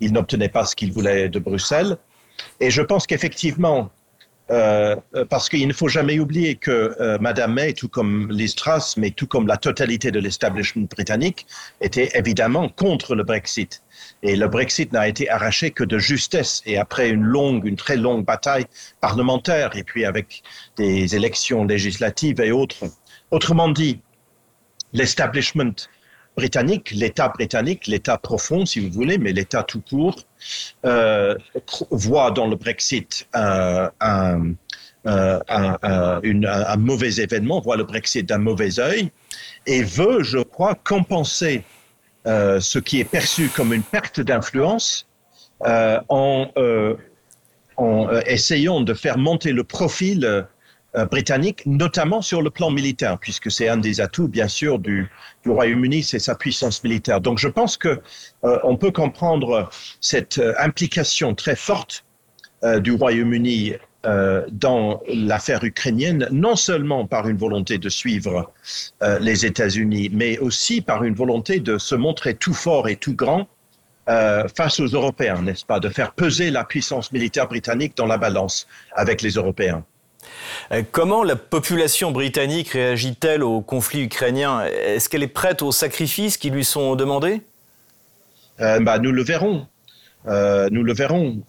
il 0.00 0.12
n'obtenait 0.12 0.50
pas 0.50 0.64
ce 0.66 0.76
qu'il 0.76 0.92
voulait 0.92 1.28
de 1.28 1.38
Bruxelles. 1.38 1.96
Et 2.60 2.70
je 2.70 2.82
pense 2.82 3.06
qu'effectivement, 3.06 3.90
parce 4.48 5.48
qu'il 5.48 5.66
ne 5.66 5.72
faut 5.72 5.88
jamais 5.88 6.18
oublier 6.18 6.56
que 6.56 7.18
Madame 7.20 7.54
May, 7.54 7.72
tout 7.72 7.88
comme 7.88 8.30
Liz 8.30 8.54
Truss, 8.54 8.96
mais 8.96 9.10
tout 9.10 9.26
comme 9.26 9.46
la 9.46 9.56
totalité 9.56 10.10
de 10.10 10.20
l'establishment 10.20 10.86
britannique, 10.90 11.46
était 11.80 12.10
évidemment 12.14 12.68
contre 12.68 13.14
le 13.14 13.24
Brexit. 13.24 13.82
Et 14.22 14.36
le 14.36 14.48
Brexit 14.48 14.92
n'a 14.92 15.08
été 15.08 15.28
arraché 15.28 15.70
que 15.70 15.84
de 15.84 15.98
justesse 15.98 16.62
et 16.66 16.76
après 16.78 17.10
une 17.10 17.22
longue, 17.22 17.64
une 17.66 17.76
très 17.76 17.96
longue 17.96 18.24
bataille 18.24 18.66
parlementaire 19.00 19.76
et 19.76 19.84
puis 19.84 20.04
avec 20.04 20.42
des 20.76 21.16
élections 21.16 21.64
législatives 21.64 22.40
et 22.40 22.52
autres. 22.52 22.84
Autrement 23.30 23.68
dit, 23.68 24.00
l'establishment 24.92 25.74
britannique, 26.36 26.90
l'État 26.92 27.28
britannique, 27.28 27.86
l'État 27.86 28.18
profond, 28.18 28.64
si 28.66 28.80
vous 28.80 28.90
voulez, 28.92 29.18
mais 29.18 29.32
l'État 29.32 29.62
tout 29.62 29.80
court, 29.80 30.16
euh, 30.16 30.22
voit 31.90 32.30
dans 32.30 32.46
le 32.46 32.56
Brexit 32.56 33.28
un, 33.32 33.90
un, 34.00 34.54
euh, 35.06 35.40
un, 35.48 36.76
mauvais 36.76 37.16
événement, 37.16 37.60
voit 37.60 37.76
le 37.76 37.84
Brexit 37.84 38.28
d'un 38.28 38.38
mauvais 38.38 38.78
œil 38.78 39.10
et 39.66 39.82
veut, 39.82 40.22
je 40.22 40.38
crois, 40.38 40.74
compenser 40.74 41.64
euh, 42.26 42.60
ce 42.60 42.78
qui 42.78 43.00
est 43.00 43.04
perçu 43.04 43.48
comme 43.48 43.72
une 43.72 43.82
perte 43.82 44.20
d'influence 44.20 45.08
euh, 45.66 46.00
en, 46.08 46.48
euh, 46.56 46.94
en 47.76 48.08
essayant 48.26 48.80
de 48.80 48.94
faire 48.94 49.18
monter 49.18 49.52
le 49.52 49.64
profil 49.64 50.46
britannique, 51.10 51.64
notamment 51.64 52.20
sur 52.20 52.42
le 52.42 52.50
plan 52.50 52.70
militaire, 52.70 53.18
puisque 53.18 53.50
c'est 53.50 53.68
un 53.68 53.78
des 53.78 54.00
atouts, 54.00 54.28
bien 54.28 54.48
sûr, 54.48 54.78
du, 54.78 55.10
Royaume-Uni, 55.46 56.02
c'est 56.02 56.18
sa 56.18 56.34
puissance 56.34 56.84
militaire. 56.84 57.20
Donc, 57.20 57.38
je 57.38 57.48
pense 57.48 57.76
que 57.78 58.00
on 58.42 58.76
peut 58.76 58.90
comprendre 58.90 59.70
cette 60.00 60.40
implication 60.58 61.34
très 61.34 61.56
forte 61.56 62.04
du 62.80 62.92
Royaume-Uni 62.92 63.74
euh, 64.04 64.44
dans 64.50 65.00
l'affaire 65.06 65.62
ukrainienne, 65.62 66.26
non 66.32 66.56
seulement 66.56 67.06
par 67.06 67.28
une 67.28 67.36
volonté 67.36 67.78
de 67.78 67.88
suivre 67.88 68.50
euh, 69.00 69.20
les 69.20 69.46
États-Unis, 69.46 70.10
mais 70.12 70.38
aussi 70.38 70.80
par 70.80 71.04
une 71.04 71.14
volonté 71.14 71.60
de 71.60 71.78
se 71.78 71.94
montrer 71.94 72.34
tout 72.34 72.52
fort 72.52 72.88
et 72.88 72.96
tout 72.96 73.14
grand 73.14 73.46
euh, 74.08 74.48
face 74.56 74.80
aux 74.80 74.88
Européens, 74.88 75.42
n'est-ce 75.42 75.64
pas, 75.64 75.78
de 75.78 75.88
faire 75.88 76.14
peser 76.14 76.50
la 76.50 76.64
puissance 76.64 77.12
militaire 77.12 77.46
britannique 77.46 77.96
dans 77.96 78.06
la 78.06 78.18
balance 78.18 78.66
avec 78.96 79.22
les 79.22 79.30
Européens. 79.30 79.84
Comment 80.90 81.22
la 81.22 81.36
population 81.36 82.12
britannique 82.12 82.70
réagit-elle 82.70 83.42
au 83.42 83.60
conflit 83.60 84.02
ukrainien? 84.04 84.64
Est-ce 84.64 85.08
qu'elle 85.08 85.22
est 85.22 85.26
prête 85.26 85.62
aux 85.62 85.72
sacrifices 85.72 86.36
qui 86.36 86.50
lui 86.50 86.64
sont 86.64 86.94
demandés? 86.96 87.42
Bah, 88.58 88.98
Nous 88.98 89.12
le 89.12 89.22
verrons. 89.22 89.66
nous 90.26 90.82
le 90.82 90.92
verrons. 90.94 91.42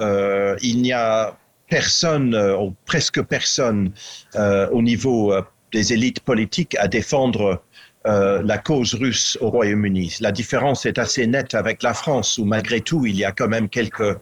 il 0.61 0.81
n'y 0.81 0.91
a 0.93 1.37
personne, 1.73 2.35
euh, 2.35 2.55
ou 2.57 2.75
presque 2.85 3.21
personne, 3.23 3.91
euh, 4.35 4.69
au 4.69 4.83
niveau 4.83 5.33
euh, 5.33 5.41
des 5.71 5.91
élites 5.91 6.19
politiques 6.19 6.75
à 6.77 6.87
défendre 6.87 7.63
la 8.05 8.57
cause 8.57 8.95
russe 8.95 9.37
au 9.39 9.49
Royaume-Uni. 9.49 10.17
La 10.19 10.33
différence 10.33 10.85
est 10.85 10.99
assez 10.99 11.25
nette 11.25 11.55
avec 11.55 11.81
la 11.81 11.93
France, 11.93 12.37
où 12.37 12.43
malgré 12.43 12.81
tout, 12.81 13.05
il 13.05 13.15
y 13.15 13.23
a 13.23 13.31
quand 13.31 13.47
même 13.47 13.69
quelques 13.69 14.17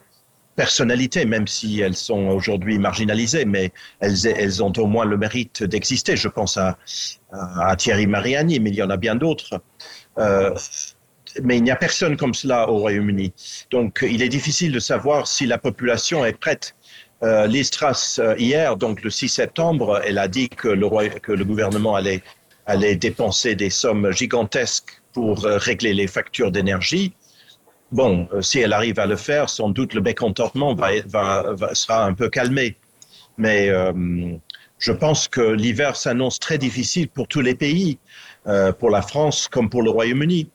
personnalités, 0.56 1.26
même 1.26 1.48
si 1.48 1.80
elles 1.80 1.96
sont 1.96 2.28
aujourd'hui 2.28 2.78
marginalisées, 2.78 3.46
mais 3.46 3.72
elles, 4.00 4.64
ont 4.64 4.74
au 4.78 4.86
moins 4.86 5.06
le 5.06 5.18
mérite 5.18 5.64
d'exister. 5.64 6.16
Je 6.16 6.28
pense 6.28 6.58
à, 6.58 6.78
Thierry 7.78 8.08
Mariani, 8.08 8.60
mais 8.60 8.70
il 8.70 8.76
y 8.76 8.84
en 8.84 8.90
a 8.90 8.98
bien 8.98 9.16
d'autres. 9.16 9.62
Euh, 10.18 10.54
mais 11.42 11.58
il 11.58 11.64
n'y 11.64 11.72
a 11.72 11.76
personne 11.76 12.18
comme 12.18 12.34
cela 12.34 12.70
au 12.70 12.78
Royaume-Uni. 12.80 13.34
Donc 13.72 14.06
il 14.08 14.22
est 14.22 14.30
difficile 14.30 14.72
de 14.72 14.80
savoir 14.80 15.28
si 15.28 15.46
la 15.46 15.58
population 15.58 16.26
est 16.26 16.38
prête. 16.38 16.76
Euh, 17.24 17.46
Liz 17.46 17.70
Truss, 17.70 18.20
euh, 18.20 18.36
hier, 18.38 18.78
donc 18.78 19.04
le 19.04 19.12
6 19.12 19.30
septembre, 19.30 20.02
elle 20.04 20.18
a 20.18 20.28
dit 20.28 20.50
que 20.50 20.68
le, 20.68 21.46
gouvernement 21.46 21.96
allait, 21.96 22.24
allait 22.66 22.96
dépenser 22.96 23.54
des 23.54 23.70
sommes 23.70 24.12
gigantesques 24.12 25.02
pour 25.14 25.46
euh, 25.46 25.58
régler 25.58 25.94
les 25.94 26.08
factures 26.08 26.52
d'énergie. 26.52 27.14
Bon, 27.92 28.28
euh, 28.34 28.42
si 28.42 28.60
elle 28.60 28.74
arrive 28.74 29.00
à 29.00 29.06
le 29.06 29.18
faire, 29.18 29.50
sans 29.50 29.70
doute 29.70 29.94
le 29.94 30.02
mécontentement 30.02 30.74
va, 30.76 30.90
va, 31.06 31.54
va 31.54 31.76
sera 31.76 32.06
un 32.06 32.14
peu 32.14 32.30
calmé. 32.30 32.78
Mais 33.38 33.70
euh, 33.70 33.92
je 34.80 34.92
pense 34.92 35.28
que 35.28 35.42
l'hiver 35.42 35.96
s'annonce 35.96 36.40
très 36.40 36.58
difficile 36.58 37.10
pour 37.10 37.28
tous 37.28 37.42
les 37.42 37.56
pays, 37.56 38.00
euh, 38.48 38.72
pour 38.72 38.90
la 38.90 39.02
France 39.02 39.48
comme 39.48 39.70
pour 39.70 39.84
le 39.84 39.90
Royaume-Uni. 39.90 40.50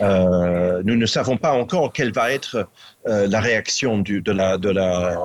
Euh, 0.00 0.82
nous 0.84 0.96
ne 0.96 1.06
savons 1.06 1.36
pas 1.36 1.52
encore 1.52 1.92
quelle 1.92 2.12
va 2.12 2.32
être 2.32 2.68
euh, 3.06 3.26
la 3.26 3.40
réaction 3.40 3.98
du, 3.98 4.20
de 4.20 4.32
la, 4.32 4.56
de 4.56 4.70
la, 4.70 5.18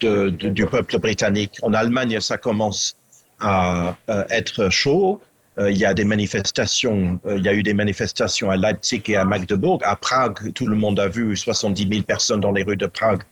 de, 0.00 0.30
du 0.30 0.66
peuple 0.66 0.98
britannique. 0.98 1.54
En 1.62 1.72
Allemagne, 1.72 2.20
ça 2.20 2.36
commence 2.36 2.96
à 3.40 3.96
euh, 4.10 4.24
être 4.30 4.68
chaud. 4.68 5.20
Euh, 5.58 5.70
il 5.70 5.78
y 5.78 5.84
a 5.84 5.94
des 5.94 6.04
manifestations, 6.04 7.18
euh, 7.26 7.38
il 7.38 7.44
y 7.44 7.48
a 7.48 7.54
eu 7.54 7.62
des 7.62 7.72
manifestations 7.72 8.50
à 8.50 8.56
Leipzig 8.56 9.02
et 9.08 9.16
à 9.16 9.24
Magdebourg. 9.24 9.80
À 9.84 9.96
Prague, 9.96 10.52
tout 10.52 10.66
le 10.66 10.76
monde 10.76 11.00
a 11.00 11.08
vu 11.08 11.34
70 11.34 11.88
000 11.88 12.02
personnes 12.02 12.40
dans 12.40 12.52
les 12.52 12.62
rues 12.62 12.76
de 12.76 12.86
Prague 12.86 13.22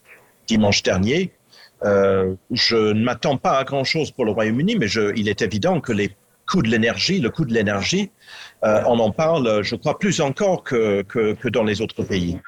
dimanche 0.46 0.82
dernier. 0.82 1.32
Euh, 1.84 2.34
je 2.50 2.76
ne 2.76 3.04
m'attends 3.04 3.36
pas 3.36 3.58
à 3.58 3.64
grand-chose 3.64 4.10
pour 4.10 4.24
le 4.24 4.30
Royaume-Uni, 4.30 4.76
mais 4.76 4.86
il 5.16 5.28
est 5.28 5.42
évident 5.42 5.80
que 5.80 5.92
les 5.92 6.10
coûts 6.46 6.62
de 6.62 6.68
l'énergie, 6.68 7.20
le 7.20 7.30
coût 7.30 7.44
de 7.44 7.52
l'énergie, 7.52 8.10
on 8.62 8.98
en 8.98 9.10
parle, 9.10 9.62
je 9.62 9.76
crois, 9.76 9.98
plus 9.98 10.20
encore 10.20 10.62
que, 10.62 11.02
que 11.02 11.48
dans 11.48 11.64
les 11.64 11.80
autres 11.80 12.02
pays. 12.02 12.38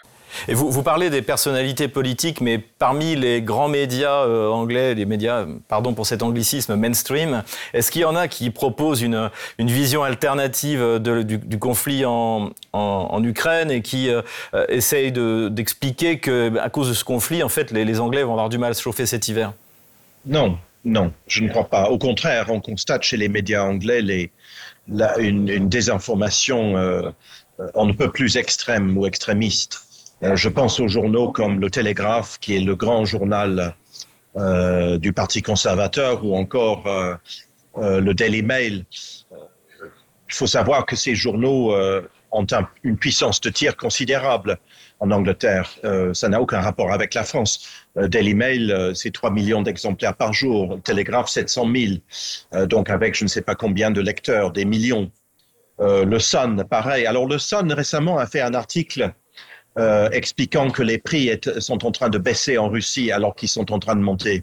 Et 0.48 0.54
vous, 0.54 0.82
parlez 0.82 1.10
des 1.10 1.22
personnalités 1.22 1.88
politiques, 1.88 2.40
mais 2.40 2.58
parmi 2.58 3.16
les 3.16 3.42
grands 3.42 3.68
médias 3.68 4.24
euh, 4.24 4.48
anglais, 4.48 4.94
les 4.94 5.06
médias, 5.06 5.46
pardon 5.68 5.94
pour 5.94 6.06
cet 6.06 6.22
anglicisme, 6.22 6.76
mainstream, 6.76 7.42
est-ce 7.72 7.90
qu'il 7.90 8.02
y 8.02 8.04
en 8.04 8.16
a 8.16 8.28
qui 8.28 8.50
proposent 8.50 9.02
une, 9.02 9.30
vision 9.58 10.02
alternative 10.02 10.98
du, 11.00 11.58
conflit 11.58 12.04
en, 12.04 12.52
Ukraine 13.22 13.70
et 13.70 13.82
qui 13.82 14.08
euh, 14.10 14.22
essayent 14.68 15.12
d'expliquer 15.12 16.16
de, 16.16 16.50
qu'à 16.50 16.68
cause 16.68 16.88
de 16.88 16.94
ce 16.94 17.04
conflit, 17.04 17.42
en 17.42 17.48
fait, 17.48 17.70
les, 17.70 18.00
Anglais 18.00 18.22
vont 18.22 18.32
avoir 18.32 18.48
du 18.48 18.58
mal 18.58 18.72
à 18.72 18.74
se 18.74 18.82
chauffer 18.82 19.06
cet 19.06 19.28
hiver? 19.28 19.52
Non, 20.26 20.58
non, 20.84 21.12
je 21.26 21.42
ne 21.42 21.48
crois 21.48 21.68
pas. 21.68 21.88
Au 21.88 21.98
contraire, 21.98 22.46
on 22.50 22.60
constate 22.60 23.02
chez 23.04 23.16
les 23.16 23.28
médias 23.28 23.64
anglais 23.64 24.30
une, 25.18 25.68
désinformation 25.68 26.76
euh, 26.76 27.10
on 27.74 27.86
ne 27.86 27.92
peut 27.92 28.10
plus 28.10 28.36
extrême 28.36 28.96
ou 28.96 29.06
extrémiste. 29.06 29.85
Euh, 30.22 30.36
je 30.36 30.48
pense 30.48 30.80
aux 30.80 30.88
journaux 30.88 31.30
comme 31.30 31.60
le 31.60 31.70
Télégraphe, 31.70 32.38
qui 32.40 32.56
est 32.56 32.60
le 32.60 32.74
grand 32.74 33.04
journal 33.04 33.74
euh, 34.36 34.98
du 34.98 35.12
Parti 35.12 35.42
conservateur, 35.42 36.24
ou 36.24 36.36
encore 36.36 36.86
euh, 36.86 38.00
le 38.00 38.14
Daily 38.14 38.42
Mail. 38.42 38.86
Il 40.28 40.34
faut 40.34 40.46
savoir 40.46 40.86
que 40.86 40.96
ces 40.96 41.14
journaux 41.14 41.72
ont 42.32 42.46
un, 42.50 42.68
une 42.82 42.96
puissance 42.96 43.40
de 43.40 43.50
tir 43.50 43.76
considérable 43.76 44.58
en 44.98 45.10
Angleterre. 45.12 45.70
Ça 46.14 46.28
n'a 46.28 46.40
aucun 46.40 46.60
rapport 46.60 46.90
avec 46.90 47.14
la 47.14 47.22
France. 47.22 47.84
Daily 47.94 48.34
Mail, 48.34 48.92
c'est 48.94 49.12
3 49.12 49.30
millions 49.30 49.62
d'exemplaires 49.62 50.16
par 50.16 50.32
jour. 50.32 50.80
Télégraphe, 50.82 51.28
700 51.28 51.70
000. 52.52 52.66
donc 52.66 52.90
avec 52.90 53.14
je 53.14 53.22
ne 53.22 53.28
sais 53.28 53.42
pas 53.42 53.54
combien 53.54 53.92
de 53.92 54.00
lecteurs, 54.00 54.50
des 54.50 54.64
millions. 54.64 55.12
le 55.78 56.18
Sun, 56.18 56.64
pareil. 56.64 57.06
Alors 57.06 57.28
le 57.28 57.38
Sun 57.38 57.70
récemment 57.72 58.18
a 58.18 58.26
fait 58.26 58.40
un 58.40 58.54
article 58.54 59.12
euh, 59.78 60.08
expliquant 60.10 60.70
que 60.70 60.82
les 60.82 60.96
prix 60.96 61.30
sont 61.58 61.84
en 61.84 61.90
train 61.90 62.08
de 62.08 62.16
baisser 62.16 62.56
en 62.56 62.70
Russie 62.70 63.12
alors 63.12 63.34
qu'ils 63.34 63.50
sont 63.50 63.70
en 63.72 63.78
train 63.78 63.94
de 63.94 64.00
monter 64.00 64.42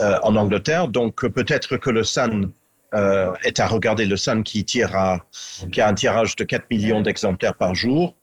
euh, 0.00 0.18
en 0.24 0.34
Angleterre. 0.34 0.88
Donc 0.88 1.24
peut-être 1.28 1.76
que 1.76 1.90
le 1.90 2.02
Sun 2.02 2.50
euh, 2.94 3.32
est 3.44 3.60
à 3.60 3.68
regarder 3.68 4.04
le 4.04 4.16
Sun 4.16 4.42
qui 4.42 4.64
tire 4.64 4.96
à, 4.96 5.20
qui 5.70 5.80
a 5.80 5.86
un 5.86 5.94
tirage 5.94 6.34
de 6.34 6.42
4 6.42 6.64
millions 6.70 7.02
d'exemplaires 7.02 7.54
par 7.54 7.76
jour. 7.76 8.16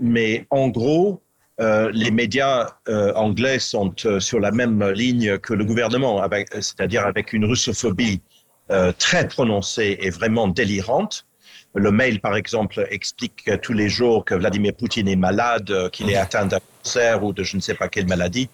Mais 0.00 0.46
en 0.50 0.68
gros, 0.68 1.22
les 1.58 2.10
médias 2.10 2.70
anglais 3.14 3.58
sont 3.58 3.94
sur 4.18 4.40
la 4.40 4.50
même 4.50 4.84
ligne 4.90 5.38
que 5.38 5.54
le 5.54 5.64
gouvernement, 5.64 6.22
c'est-à-dire 6.52 7.06
avec 7.06 7.32
une 7.32 7.46
russophobie 7.46 8.20
très 8.98 9.26
prononcée 9.26 9.96
et 10.00 10.10
vraiment 10.10 10.46
délirante. 10.46 11.26
Le 11.74 11.90
mail, 11.90 12.20
par 12.20 12.34
exemple, 12.34 12.86
explique 12.90 13.50
tous 13.62 13.72
les 13.72 13.88
jours 13.88 14.24
que 14.24 14.34
Vladimir 14.34 14.72
Poutine 14.74 15.06
est 15.08 15.16
malade, 15.16 15.90
qu'il 15.92 16.10
est 16.10 16.16
atteint 16.16 16.46
d'un 16.46 16.60
cancer 16.82 17.22
ou 17.22 17.32
de 17.32 17.42
je 17.42 17.56
ne 17.56 17.60
sais 17.60 17.74
pas 17.74 17.88
quelle 17.88 18.06
maladie. 18.06 18.48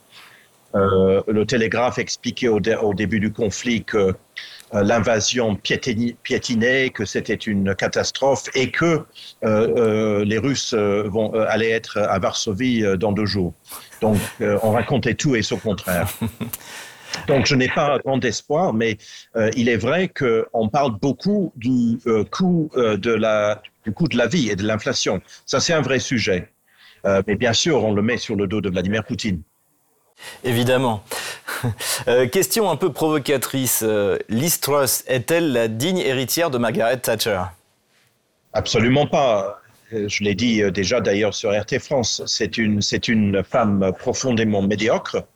Euh, 0.74 1.22
le 1.29 1.46
télégraphe 1.46 1.98
expliquait 1.98 2.48
au, 2.48 2.59
dé 2.59 2.74
au, 2.74 2.94
début 2.94 3.20
du 3.20 3.33
conflit 3.33 3.85
que 3.85 4.14
euh, 4.74 4.83
l'invasion 4.83 5.55
piétinait, 5.55 6.90
que 6.90 7.05
c'était 7.05 7.35
une 7.35 7.74
catastrophe 7.77 8.44
et 8.55 8.70
que 8.70 8.85
euh, 8.85 9.03
euh 9.44 10.24
les 10.24 10.38
Russes 10.38 10.74
vont, 10.74 11.33
allaient 11.35 11.70
être 11.70 11.98
à 11.98 12.18
Varsovie 12.18 12.83
dans 12.98 13.12
deux 13.12 13.27
jours. 13.27 13.55
Donc 14.00 14.18
on 14.40 14.72
racontait 14.72 15.14
tout 15.14 15.37
et 15.37 15.42
son 15.42 15.59
contraire. 15.59 16.09
Donc, 17.27 17.46
je 17.46 17.55
n'ai 17.55 17.68
pas 17.68 17.98
grand 17.98 18.24
espoir, 18.24 18.72
mais 18.72 18.98
euh, 19.37 19.50
il 19.57 19.68
est 19.68 19.77
vrai 19.77 20.09
qu'on 20.09 20.68
parle 20.68 20.98
beaucoup 20.98 21.53
du, 21.57 21.98
euh, 22.07 22.24
coût, 22.24 22.70
euh, 22.77 22.96
de 22.96 23.12
la, 23.12 23.62
du 23.85 23.92
coût 23.92 24.09
de 24.09 24.16
la 24.16 24.27
vie 24.27 24.50
et 24.50 24.57
de 24.57 24.66
l'inflation. 24.66 25.20
Ça, 25.46 25.61
c'est 25.61 25.72
un 25.72 25.83
vrai 25.83 25.98
sujet. 25.98 26.50
Mais 27.27 27.35
bien 27.35 27.53
sûr, 27.53 27.85
on 27.85 27.92
le 27.92 28.00
met 28.00 28.16
sur 28.16 28.35
le 28.35 28.46
dos 28.46 28.62
de 28.62 28.70
Vladimir 28.70 29.05
Poutine. 29.05 29.42
Évidemment. 30.42 31.05
Question 32.33 32.70
un 32.70 32.77
peu 32.77 32.90
provocatrice. 32.90 33.85
Liz 34.31 34.59
Truss 34.61 35.05
est-elle 35.07 35.53
la 35.53 35.68
digne 35.68 35.98
héritière 35.98 36.48
de 36.48 36.57
Margaret 36.57 36.96
Thatcher? 36.96 37.42
Absolument 38.55 39.07
pas. 39.07 39.61
Je 39.92 40.24
l'ai 40.24 40.35
dit 40.35 40.62
déjà 40.72 41.03
d'ailleurs 41.03 41.35
sur 41.35 41.50
RT 41.50 41.79
France. 41.79 42.22
C'est 42.24 42.57
une, 42.57 42.81
c'est 42.81 43.07
une 43.07 43.44
femme 43.44 43.92
profondément 43.98 44.62
médiocre 44.62 45.27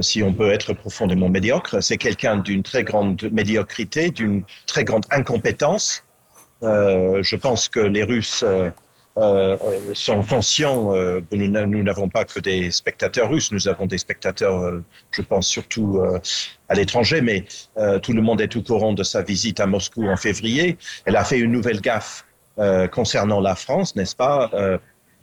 si 0.00 0.22
on 0.22 0.32
peut 0.32 0.50
être 0.50 0.72
profondément 0.72 1.28
médiocre. 1.28 1.82
C'est 1.82 1.96
quelqu'un 1.96 2.38
d'une 2.38 2.62
très 2.62 2.84
grande 2.84 3.22
médiocrité, 3.32 4.10
d'une 4.10 4.42
très 4.66 4.84
grande 4.84 5.04
incompétence. 5.10 6.04
Euh, 6.62 7.22
je 7.22 7.36
pense 7.36 7.68
que 7.68 7.80
les 7.80 8.04
Russes 8.04 8.44
euh, 8.46 8.70
euh 9.18 9.94
sont 9.94 10.22
conscients. 10.22 10.94
Euh, 10.94 11.20
nous 11.32 11.82
n'avons 11.82 12.08
pas 12.08 12.24
que 12.24 12.40
des 12.40 12.70
spectateurs 12.70 13.30
russes, 13.30 13.52
nous 13.52 13.68
avons 13.68 13.86
des 13.86 13.98
spectateurs, 13.98 14.60
euh, 14.60 14.84
je 15.10 15.22
pense 15.22 15.46
surtout 15.46 16.02
à 16.68 16.74
l'étranger, 16.74 17.20
mais 17.20 17.44
tout 18.02 18.12
le 18.12 18.22
monde 18.22 18.40
est 18.40 18.56
au 18.56 18.62
courant 18.62 18.92
de 18.92 19.02
sa 19.02 19.22
visite 19.22 19.60
à 19.60 19.66
Moscou 19.66 20.08
en 20.08 20.16
février. 20.16 20.78
Elle 21.04 21.16
a 21.16 21.24
fait 21.24 21.38
une 21.38 21.52
nouvelle 21.52 21.80
gaffe 21.80 22.24
concernant 22.92 23.40
la 23.40 23.54
France, 23.54 23.94
n'est-ce 23.96 24.16
pas 24.16 24.50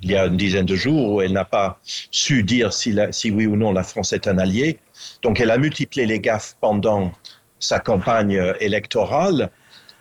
il 0.02 0.12
y 0.12 0.16
a 0.16 0.26
une 0.26 0.38
dizaine 0.38 0.66
de 0.66 0.76
jours 0.76 1.14
où 1.14 1.22
elle 1.22 1.34
n'a 1.34 1.46
pas 1.46 1.80
su 1.84 2.44
dire 2.44 2.74
si, 2.74 2.92
la, 2.92 3.12
si, 3.12 3.32
oui 3.32 3.46
ou 3.46 3.56
non 3.56 3.72
la 3.72 3.84
France 3.84 4.14
est 4.14 4.28
un 4.28 4.38
allié. 4.38 4.80
Donc 5.22 5.40
elle 5.40 5.52
a 5.52 5.58
multiplié 5.58 6.06
les 6.06 6.20
gaffes 6.20 6.56
pendant 6.60 7.12
sa 7.60 7.80
campagne 7.80 8.54
électorale, 8.60 9.52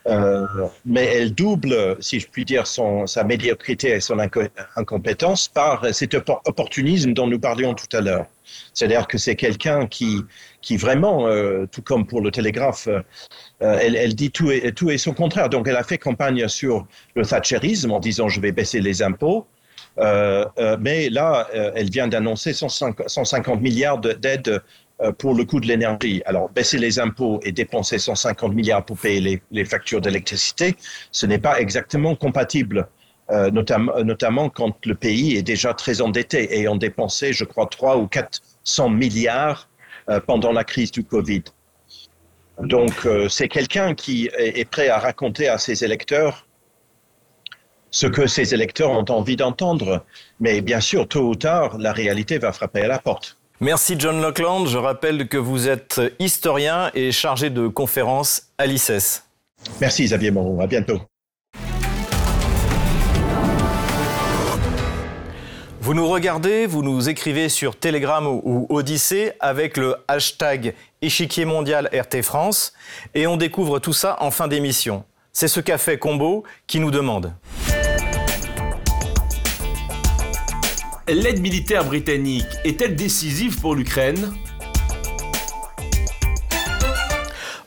euh, 0.06 0.46
mais 0.86 1.04
elle 1.04 1.34
double, 1.34 1.96
si 2.00 2.20
je 2.20 2.26
puis 2.26 2.44
dire, 2.44 2.66
son, 2.66 3.06
sa 3.06 3.22
médiocrité 3.22 3.90
et 3.90 4.00
son 4.00 4.18
inco 4.18 4.42
incompétence 4.76 5.48
par 5.48 5.84
cet 5.92 6.14
opportunisme 6.14 7.12
dont 7.12 7.26
nous 7.26 7.38
parlions 7.38 7.74
tout 7.74 7.94
à 7.94 8.00
l'heure. 8.00 8.26
C'est-à-dire 8.72 9.06
que 9.06 9.18
c'est 9.18 9.36
quelqu'un 9.36 9.86
qui, 9.86 10.22
qui 10.62 10.76
vraiment, 10.76 11.28
euh, 11.28 11.66
tout 11.70 11.82
comme 11.82 12.06
pour 12.06 12.22
le 12.22 12.30
télégraphe, 12.30 12.88
euh, 12.88 13.02
elle, 13.60 13.94
elle, 13.94 14.14
dit 14.14 14.30
tout 14.30 14.50
et, 14.50 14.72
tout 14.72 14.90
et 14.90 14.98
son 14.98 15.12
contraire. 15.12 15.50
Donc 15.50 15.68
elle 15.68 15.76
a 15.76 15.84
fait 15.84 15.98
campagne 15.98 16.48
sur 16.48 16.86
le 17.14 17.24
thatcherisme 17.24 17.90
en 17.92 18.00
disant 18.00 18.28
je 18.28 18.40
vais 18.40 18.52
baisser 18.52 18.80
les 18.80 19.02
impôts. 19.02 19.46
Euh, 19.98 20.46
euh, 20.58 20.76
mais 20.80 21.10
là, 21.10 21.48
euh, 21.54 21.72
elle 21.74 21.90
vient 21.90 22.08
d'annoncer 22.08 22.52
150 22.52 23.60
milliards 23.60 23.98
d'aides 23.98 24.62
pour 25.16 25.34
le 25.34 25.44
coût 25.44 25.60
de 25.60 25.66
l'énergie. 25.66 26.20
Alors, 26.26 26.50
baisser 26.50 26.76
les 26.76 26.98
impôts 26.98 27.40
et 27.42 27.52
dépenser 27.52 27.98
150 27.98 28.52
milliards 28.52 28.84
pour 28.84 28.98
payer 28.98 29.40
les, 29.50 29.64
factures 29.64 30.02
d'électricité, 30.02 30.76
ce 31.10 31.24
n'est 31.24 31.38
pas 31.38 31.58
exactement 31.58 32.14
compatible, 32.14 32.86
notamment, 33.30 34.50
quand 34.50 34.76
le 34.84 34.94
pays 34.94 35.38
est 35.38 35.42
déjà 35.42 35.72
très 35.72 36.02
endetté, 36.02 36.54
ayant 36.54 36.76
dépensé, 36.76 37.32
je 37.32 37.44
crois, 37.44 37.66
3 37.66 37.96
ou 37.96 38.08
400 38.08 38.90
milliards 38.90 39.70
pendant 40.26 40.52
la 40.52 40.64
crise 40.64 40.90
du 40.90 41.02
Covid. 41.02 41.44
Donc, 42.62 43.08
c'est 43.30 43.48
quelqu'un 43.48 43.94
qui 43.94 44.28
est 44.36 44.68
prêt 44.68 44.88
à 44.88 44.98
raconter 44.98 45.48
à 45.48 45.56
ses 45.56 45.82
électeurs 45.82 46.46
ce 47.90 48.06
que 48.06 48.26
ses 48.26 48.54
électeurs 48.54 48.90
ont 48.90 49.04
envie 49.08 49.36
d'entendre. 49.36 50.04
Mais 50.40 50.60
bien 50.60 50.80
sûr, 50.80 51.08
tôt 51.08 51.28
ou 51.28 51.34
tard, 51.34 51.78
la 51.78 51.92
réalité 51.92 52.38
va 52.38 52.52
frapper 52.52 52.82
à 52.82 52.88
la 52.88 52.98
porte. 52.98 53.36
Merci 53.60 53.96
John 53.98 54.22
Lockland. 54.22 54.66
Je 54.66 54.78
rappelle 54.78 55.28
que 55.28 55.36
vous 55.36 55.68
êtes 55.68 56.00
historien 56.18 56.90
et 56.94 57.12
chargé 57.12 57.50
de 57.50 57.68
conférences 57.68 58.44
à 58.56 58.66
l'ICES. 58.66 59.24
Merci 59.80 60.04
Xavier 60.04 60.30
Moreau. 60.30 60.60
À 60.62 60.66
bientôt. 60.66 61.00
Vous 65.82 65.94
nous 65.94 66.06
regardez, 66.06 66.66
vous 66.66 66.82
nous 66.82 67.08
écrivez 67.08 67.48
sur 67.48 67.74
Telegram 67.74 68.26
ou 68.26 68.66
Odyssée 68.68 69.32
avec 69.40 69.76
le 69.76 69.96
hashtag 70.08 70.74
échiquier 71.02 71.44
mondial 71.44 71.90
RT 71.92 72.22
France 72.22 72.74
et 73.14 73.26
on 73.26 73.36
découvre 73.36 73.78
tout 73.78 73.92
ça 73.92 74.16
en 74.20 74.30
fin 74.30 74.46
d'émission. 74.46 75.04
C'est 75.32 75.48
ce 75.48 75.58
qu'a 75.60 75.78
fait 75.78 75.98
Combo 75.98 76.44
qui 76.66 76.80
nous 76.80 76.90
demande. 76.90 77.32
L'aide 81.12 81.40
militaire 81.40 81.84
britannique 81.84 82.46
est-elle 82.62 82.94
décisive 82.94 83.60
pour 83.60 83.74
l'Ukraine? 83.74 84.32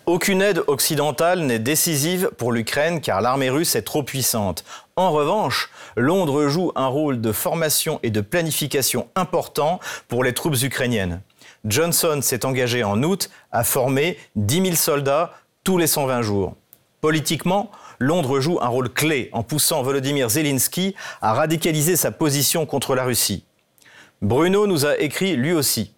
Aucune 0.05 0.41
aide 0.41 0.63
occidentale 0.67 1.41
n'est 1.41 1.59
décisive 1.59 2.31
pour 2.37 2.53
l'Ukraine 2.53 3.01
car 3.01 3.19
l'armée 3.19 3.49
russe 3.49 3.75
est 3.75 3.81
trop 3.81 4.01
puissante. 4.01 4.63
En 4.95 5.11
revanche, 5.11 5.69
Londres 5.97 6.47
joue 6.47 6.71
un 6.77 6.87
rôle 6.87 7.19
de 7.19 7.33
formation 7.33 7.99
et 8.01 8.11
de 8.11 8.21
planification 8.21 9.09
important 9.15 9.81
pour 10.07 10.23
les 10.23 10.33
troupes 10.33 10.63
ukrainiennes. 10.63 11.19
Johnson 11.65 12.19
s'est 12.21 12.45
engagé 12.45 12.85
en 12.85 13.03
août 13.03 13.29
à 13.51 13.65
former 13.65 14.17
10 14.37 14.61
000 14.61 14.75
soldats 14.75 15.33
tous 15.65 15.77
les 15.77 15.87
120 15.87 16.21
jours. 16.21 16.55
Politiquement, 17.03 17.69
Londres 17.99 18.39
joue 18.39 18.59
un 18.61 18.69
rôle 18.69 18.87
clé 18.87 19.29
en 19.33 19.43
poussant 19.43 19.83
Volodymyr 19.83 20.29
Zelensky 20.29 20.95
à 21.21 21.33
radicaliser 21.33 21.97
sa 21.97 22.11
position 22.11 22.65
contre 22.65 22.95
la 22.95 23.03
Russie. 23.03 23.43
Bruno 24.21 24.67
nous 24.67 24.85
a 24.85 24.97
écrit 24.97 25.35
lui 25.35 25.51
aussi. 25.51 25.93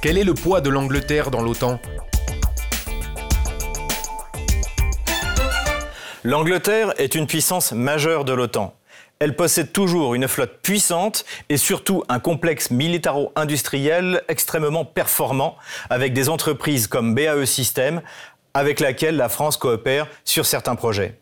Quel 0.00 0.16
est 0.16 0.22
le 0.22 0.34
poids 0.34 0.60
de 0.60 0.70
l'Angleterre 0.70 1.32
dans 1.32 1.42
l'OTAN? 1.42 1.80
L'Angleterre 6.22 6.94
est 6.98 7.16
une 7.16 7.26
puissance 7.26 7.72
majeure 7.72 8.24
de 8.24 8.32
l'OTAN. 8.32 8.76
Elle 9.22 9.36
possède 9.36 9.70
toujours 9.70 10.16
une 10.16 10.26
flotte 10.26 10.58
puissante 10.62 11.24
et 11.48 11.56
surtout 11.56 12.02
un 12.08 12.18
complexe 12.18 12.72
militaro-industriel 12.72 14.24
extrêmement 14.26 14.84
performant 14.84 15.56
avec 15.90 16.12
des 16.12 16.28
entreprises 16.28 16.88
comme 16.88 17.14
BAE 17.14 17.46
Systems 17.46 18.02
avec 18.52 18.80
laquelle 18.80 19.14
la 19.14 19.28
France 19.28 19.56
coopère 19.56 20.08
sur 20.24 20.44
certains 20.44 20.74
projets. 20.74 21.20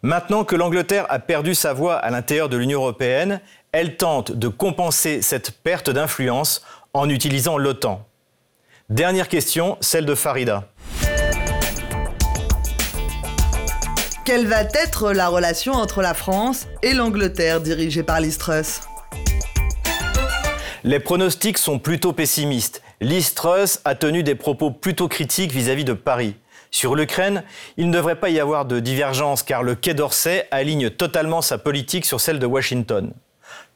Maintenant 0.00 0.44
que 0.44 0.56
l'Angleterre 0.56 1.04
a 1.10 1.18
perdu 1.18 1.54
sa 1.54 1.74
voix 1.74 1.96
à 1.96 2.08
l'intérieur 2.08 2.48
de 2.48 2.56
l'Union 2.56 2.80
européenne, 2.80 3.42
elle 3.72 3.98
tente 3.98 4.32
de 4.32 4.48
compenser 4.48 5.20
cette 5.20 5.50
perte 5.50 5.90
d'influence 5.90 6.64
en 6.94 7.10
utilisant 7.10 7.58
l'OTAN. 7.58 8.06
Dernière 8.88 9.28
question, 9.28 9.76
celle 9.82 10.06
de 10.06 10.14
Farida. 10.14 10.64
Quelle 14.28 14.46
va 14.46 14.60
être 14.74 15.14
la 15.14 15.28
relation 15.28 15.72
entre 15.72 16.02
la 16.02 16.12
France 16.12 16.66
et 16.82 16.92
l'Angleterre 16.92 17.62
dirigée 17.62 18.02
par 18.02 18.20
Liz 18.20 18.36
Truss? 18.36 18.82
Les 20.84 21.00
pronostics 21.00 21.56
sont 21.56 21.78
plutôt 21.78 22.12
pessimistes. 22.12 22.82
Liz 23.00 23.32
Truss 23.32 23.80
a 23.86 23.94
tenu 23.94 24.22
des 24.22 24.34
propos 24.34 24.70
plutôt 24.70 25.08
critiques 25.08 25.52
vis-à-vis 25.52 25.86
de 25.86 25.94
Paris. 25.94 26.36
Sur 26.70 26.94
l'Ukraine, 26.94 27.42
il 27.78 27.88
ne 27.88 27.94
devrait 27.94 28.20
pas 28.20 28.28
y 28.28 28.38
avoir 28.38 28.66
de 28.66 28.80
divergence 28.80 29.42
car 29.42 29.62
le 29.62 29.74
Quai 29.74 29.94
d'Orsay 29.94 30.46
aligne 30.50 30.90
totalement 30.90 31.40
sa 31.40 31.56
politique 31.56 32.04
sur 32.04 32.20
celle 32.20 32.38
de 32.38 32.44
Washington. 32.44 33.14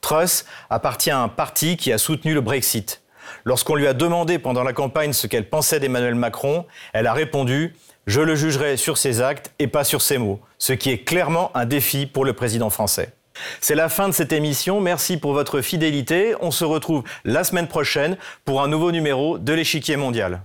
Truss 0.02 0.44
appartient 0.68 1.10
à 1.10 1.20
un 1.20 1.28
parti 1.28 1.78
qui 1.78 1.94
a 1.94 1.96
soutenu 1.96 2.34
le 2.34 2.42
Brexit. 2.42 3.00
Lorsqu'on 3.44 3.74
lui 3.74 3.86
a 3.86 3.94
demandé 3.94 4.38
pendant 4.38 4.64
la 4.64 4.74
campagne 4.74 5.14
ce 5.14 5.26
qu'elle 5.26 5.48
pensait 5.48 5.80
d'Emmanuel 5.80 6.14
Macron, 6.14 6.66
elle 6.92 7.06
a 7.06 7.14
répondu 7.14 7.74
je 8.06 8.20
le 8.20 8.34
jugerai 8.34 8.76
sur 8.76 8.98
ses 8.98 9.20
actes 9.20 9.52
et 9.58 9.66
pas 9.66 9.84
sur 9.84 10.02
ses 10.02 10.18
mots, 10.18 10.40
ce 10.58 10.72
qui 10.72 10.90
est 10.90 11.04
clairement 11.04 11.50
un 11.54 11.66
défi 11.66 12.06
pour 12.06 12.24
le 12.24 12.32
président 12.32 12.70
français. 12.70 13.12
C'est 13.60 13.74
la 13.74 13.88
fin 13.88 14.08
de 14.08 14.14
cette 14.14 14.32
émission. 14.32 14.80
Merci 14.80 15.16
pour 15.16 15.32
votre 15.32 15.60
fidélité. 15.60 16.34
On 16.40 16.50
se 16.50 16.64
retrouve 16.64 17.02
la 17.24 17.44
semaine 17.44 17.68
prochaine 17.68 18.16
pour 18.44 18.62
un 18.62 18.68
nouveau 18.68 18.92
numéro 18.92 19.38
de 19.38 19.52
l'échiquier 19.52 19.96
mondial. 19.96 20.42